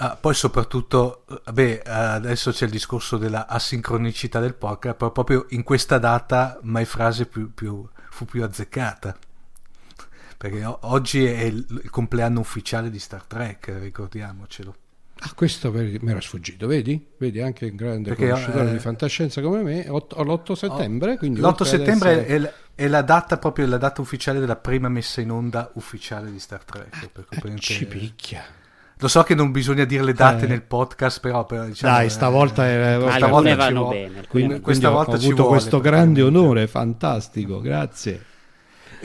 Ah, 0.03 0.17
poi 0.19 0.33
soprattutto, 0.33 1.23
beh, 1.49 1.81
adesso 1.83 2.51
c'è 2.51 2.65
il 2.65 2.71
discorso 2.71 3.15
della 3.15 3.47
asincronicità 3.47 4.41
del 4.41 4.53
podcast, 4.53 4.97
però 4.97 5.11
proprio 5.13 5.45
in 5.51 5.63
questa 5.63 5.97
data 5.97 6.59
mai 6.63 6.83
frase 6.83 7.25
più, 7.25 7.53
più, 7.53 7.87
fu 8.09 8.25
più 8.25 8.43
azzeccata. 8.43 9.15
Perché 10.35 10.65
oggi 10.81 11.23
è 11.23 11.43
il, 11.43 11.65
il, 11.69 11.89
compleanno 11.89 12.41
ufficiale 12.41 12.89
di 12.89 12.99
Star 12.99 13.23
Trek, 13.23 13.73
ricordiamocelo. 13.79 14.75
Ah, 15.19 15.31
questo 15.35 15.71
mi 15.71 16.01
era 16.03 16.19
sfuggito, 16.19 16.67
vedi? 16.67 17.11
Vedi 17.15 17.39
anche 17.39 17.67
un 17.67 17.77
grande 17.77 18.09
Perché, 18.09 18.27
conoscitore 18.27 18.71
eh, 18.71 18.73
di 18.73 18.79
fantascienza 18.79 19.39
come 19.39 19.63
me, 19.63 19.85
l'8 19.85 20.51
settembre. 20.51 21.17
l'8 21.21 21.63
settembre 21.63 22.25
essere... 22.25 22.53
è, 22.75 22.83
è, 22.83 22.87
la 22.89 23.03
data 23.03 23.37
proprio 23.37 23.67
la 23.67 23.77
data 23.77 24.01
ufficiale 24.01 24.41
della 24.41 24.57
prima 24.57 24.89
messa 24.89 25.21
in 25.21 25.31
onda 25.31 25.71
ufficiale 25.75 26.29
di 26.29 26.39
Star 26.39 26.65
Trek. 26.65 27.09
Ah, 27.29 27.47
eh, 27.47 27.57
ci 27.57 27.85
picchia. 27.85 28.43
Lo 28.97 29.07
so 29.07 29.23
che 29.23 29.35
non 29.35 29.51
bisogna 29.51 29.83
dire 29.83 30.03
le 30.03 30.13
date 30.13 30.45
eh. 30.45 30.47
nel 30.47 30.61
podcast, 30.61 31.19
però, 31.19 31.45
però 31.45 31.65
diciamo, 31.65 31.93
Dai, 31.93 32.09
stavolta, 32.09 32.69
eh, 32.69 32.99
questa 32.99 33.27
volta 33.27 33.55
vanno 33.55 33.87
bene. 33.89 34.27
Quindi, 34.27 34.59
questa 34.59 34.89
volta 34.89 35.11
ho 35.11 35.15
avuto 35.15 35.45
questo 35.45 35.79
grande 35.79 36.21
onore, 36.21 36.67
fantastico, 36.67 37.59
grazie. 37.59 38.31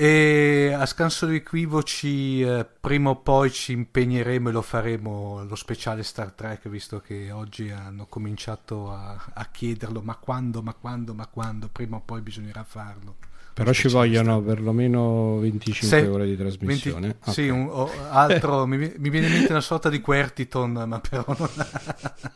E 0.00 0.72
a 0.72 0.86
scanso 0.86 1.26
di 1.26 1.34
equivoci, 1.36 2.40
eh, 2.40 2.64
prima 2.64 3.10
o 3.10 3.16
poi 3.16 3.50
ci 3.50 3.72
impegneremo 3.72 4.48
e 4.48 4.52
lo 4.52 4.62
faremo 4.62 5.42
lo 5.42 5.56
speciale 5.56 6.04
Star 6.04 6.30
Trek, 6.30 6.68
visto 6.68 7.00
che 7.00 7.32
oggi 7.32 7.70
hanno 7.70 8.06
cominciato 8.06 8.92
a, 8.92 9.20
a 9.34 9.48
chiederlo, 9.50 10.00
ma 10.00 10.14
quando, 10.14 10.62
ma 10.62 10.72
quando, 10.74 11.14
ma 11.14 11.26
quando, 11.26 11.68
prima 11.68 11.96
o 11.96 12.02
poi 12.04 12.20
bisognerà 12.20 12.62
farlo. 12.62 13.16
Però 13.58 13.72
ci 13.72 13.88
vogliono 13.88 14.40
perlomeno 14.40 15.40
25 15.40 15.88
Se, 15.88 16.06
ore 16.06 16.26
di 16.26 16.36
trasmissione. 16.36 17.00
20, 17.08 17.18
okay. 17.22 17.34
Sì, 17.34 17.48
un, 17.48 17.66
o, 17.68 17.90
altro, 18.08 18.66
mi, 18.70 18.76
mi, 18.76 19.10
viene 19.10 19.26
in 19.26 19.32
mente 19.32 19.50
una 19.50 19.60
sorta 19.60 19.88
di 19.88 20.00
Quertiton, 20.00 20.84
ma 20.86 21.00
però 21.00 21.24
non, 21.36 21.48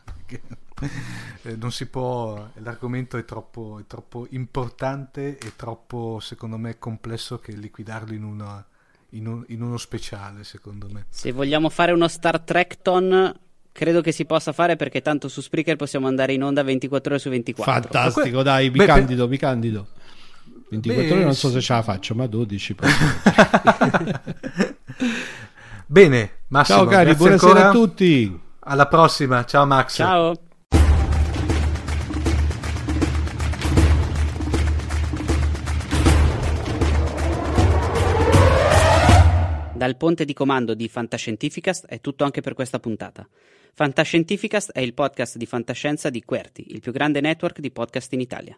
perché, 0.03 0.41
eh, 1.43 1.55
non 1.55 1.71
si 1.71 1.85
può, 1.85 2.45
l'argomento 2.55 3.17
è 3.17 3.23
troppo, 3.23 3.79
è 3.79 3.85
troppo, 3.87 4.27
importante 4.31 5.37
e 5.37 5.53
troppo, 5.55 6.19
secondo 6.21 6.57
me, 6.57 6.77
complesso 6.77 7.39
che 7.39 7.53
liquidarlo 7.53 8.13
in, 8.13 8.23
una, 8.25 8.65
in, 9.11 9.25
un, 9.25 9.45
in 9.47 9.61
uno 9.61 9.77
speciale, 9.77 10.43
secondo 10.43 10.89
me. 10.91 11.05
Se 11.07 11.31
vogliamo 11.31 11.69
fare 11.69 11.93
uno 11.93 12.09
Star 12.09 12.41
Trek-ton 12.41 13.33
credo 13.71 14.01
che 14.01 14.11
si 14.11 14.25
possa 14.25 14.51
fare 14.51 14.75
perché 14.75 15.01
tanto 15.01 15.29
su 15.29 15.39
Spreaker 15.39 15.77
possiamo 15.77 16.07
andare 16.07 16.33
in 16.33 16.43
onda 16.43 16.63
24 16.63 17.13
ore 17.13 17.19
su 17.21 17.29
24. 17.29 17.71
Fantastico, 17.71 18.29
que- 18.29 18.43
dai, 18.43 18.69
mi 18.69 18.77
Beh, 18.79 18.85
candido, 18.85 19.21
per... 19.21 19.29
mi 19.29 19.37
candido. 19.37 19.87
24 20.73 21.03
Beh, 21.03 21.11
ore 21.11 21.23
non 21.23 21.35
so 21.35 21.49
se 21.49 21.61
ce 21.61 21.73
la 21.73 21.83
faccio, 21.83 22.15
ma 22.15 22.25
12 22.25 22.75
Bene, 25.85 26.31
Massimo. 26.47 26.77
Ciao 26.79 26.87
cari, 26.87 27.13
buonasera 27.15 27.51
ancora. 27.51 27.69
a 27.69 27.71
tutti. 27.71 28.41
Alla 28.59 28.87
prossima, 28.87 29.45
ciao 29.45 29.65
Max. 29.65 29.95
Ciao. 29.95 30.33
Dal 39.75 39.97
ponte 39.97 40.23
di 40.25 40.33
comando 40.33 40.73
di 40.73 40.87
Fantascientificast 40.87 41.87
è 41.87 41.99
tutto 41.99 42.23
anche 42.23 42.41
per 42.41 42.53
questa 42.53 42.79
puntata. 42.79 43.27
Fantascientificast 43.73 44.71
è 44.71 44.79
il 44.79 44.93
podcast 44.93 45.37
di 45.37 45.45
fantascienza 45.45 46.09
di 46.09 46.23
Querti, 46.23 46.71
il 46.71 46.79
più 46.79 46.93
grande 46.93 47.19
network 47.19 47.59
di 47.59 47.69
podcast 47.69 48.13
in 48.13 48.21
Italia. 48.21 48.57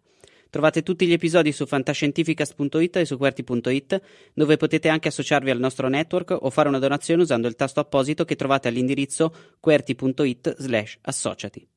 Trovate 0.50 0.84
tutti 0.84 1.06
gli 1.06 1.14
episodi 1.14 1.52
su 1.52 1.66
fantascientificast.it 1.66 2.96
e 2.98 3.06
su 3.06 3.18
QWERTY.it, 3.18 4.02
dove 4.34 4.58
potete 4.58 4.88
anche 4.88 5.10
associarvi 5.10 5.50
al 5.50 5.60
nostro 5.60 5.90
network 5.90 6.38
o 6.40 6.50
fare 6.50 6.70
una 6.70 6.80
donazione 6.80 7.24
usando 7.24 7.48
il 7.48 7.56
tasto 7.56 7.80
apposito 7.80 8.26
che 8.26 8.36
trovate 8.36 8.68
all'indirizzo 8.68 9.34
QWERTY.it 9.60 10.56
slash 10.58 10.98
associati. 11.02 11.68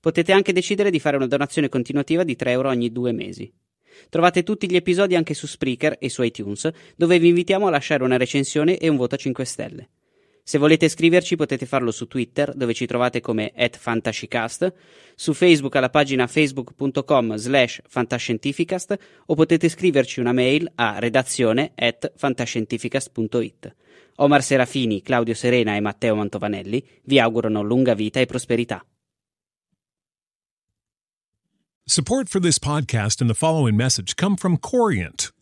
Potete 0.00 0.32
anche 0.32 0.52
decidere 0.52 0.90
di 0.90 1.00
fare 1.00 1.16
una 1.16 1.26
donazione 1.26 1.68
continuativa 1.68 2.24
di 2.24 2.36
3 2.36 2.50
euro 2.50 2.68
ogni 2.68 2.90
due 2.92 3.12
mesi. 3.12 3.50
Trovate 4.08 4.42
tutti 4.42 4.68
gli 4.68 4.76
episodi 4.76 5.14
anche 5.14 5.34
su 5.34 5.46
Spreaker 5.46 5.96
e 5.98 6.08
su 6.08 6.22
iTunes, 6.22 6.70
dove 6.96 7.18
vi 7.18 7.28
invitiamo 7.28 7.66
a 7.66 7.70
lasciare 7.70 8.04
una 8.04 8.16
recensione 8.16 8.76
e 8.76 8.88
un 8.88 8.96
voto 8.96 9.14
a 9.14 9.18
5 9.18 9.44
stelle. 9.44 9.88
Se 10.46 10.58
volete 10.58 10.90
scriverci 10.90 11.36
potete 11.36 11.64
farlo 11.64 11.90
su 11.90 12.06
Twitter, 12.06 12.54
dove 12.54 12.74
ci 12.74 12.84
trovate 12.84 13.22
come 13.22 13.54
@fantascicast, 13.56 14.74
su 15.14 15.32
Facebook 15.32 15.74
alla 15.76 15.88
pagina 15.88 16.26
facebook.com 16.26 17.36
slash 17.36 17.80
fantascientificast 17.88 18.98
o 19.26 19.34
potete 19.34 19.70
scriverci 19.70 20.20
una 20.20 20.32
mail 20.32 20.70
a 20.74 20.98
redazione 20.98 21.72
at 21.74 22.12
fantascientificast.it. 22.14 23.74
Omar 24.16 24.42
Serafini, 24.42 25.00
Claudio 25.00 25.32
Serena 25.32 25.76
e 25.76 25.80
Matteo 25.80 26.14
Mantovanelli 26.14 26.86
vi 27.04 27.18
augurano 27.18 27.62
lunga 27.62 27.94
vita 27.94 28.20
e 28.20 28.26
prosperità. 28.26 28.84
Support 31.86 32.28
for 32.28 32.40
this 32.40 32.58
podcast 32.58 33.20
and 33.22 33.30
the 33.30 33.36
following 33.36 33.76
message 33.76 34.14
come 34.14 34.36
from 34.36 34.58
Corient. 34.58 35.33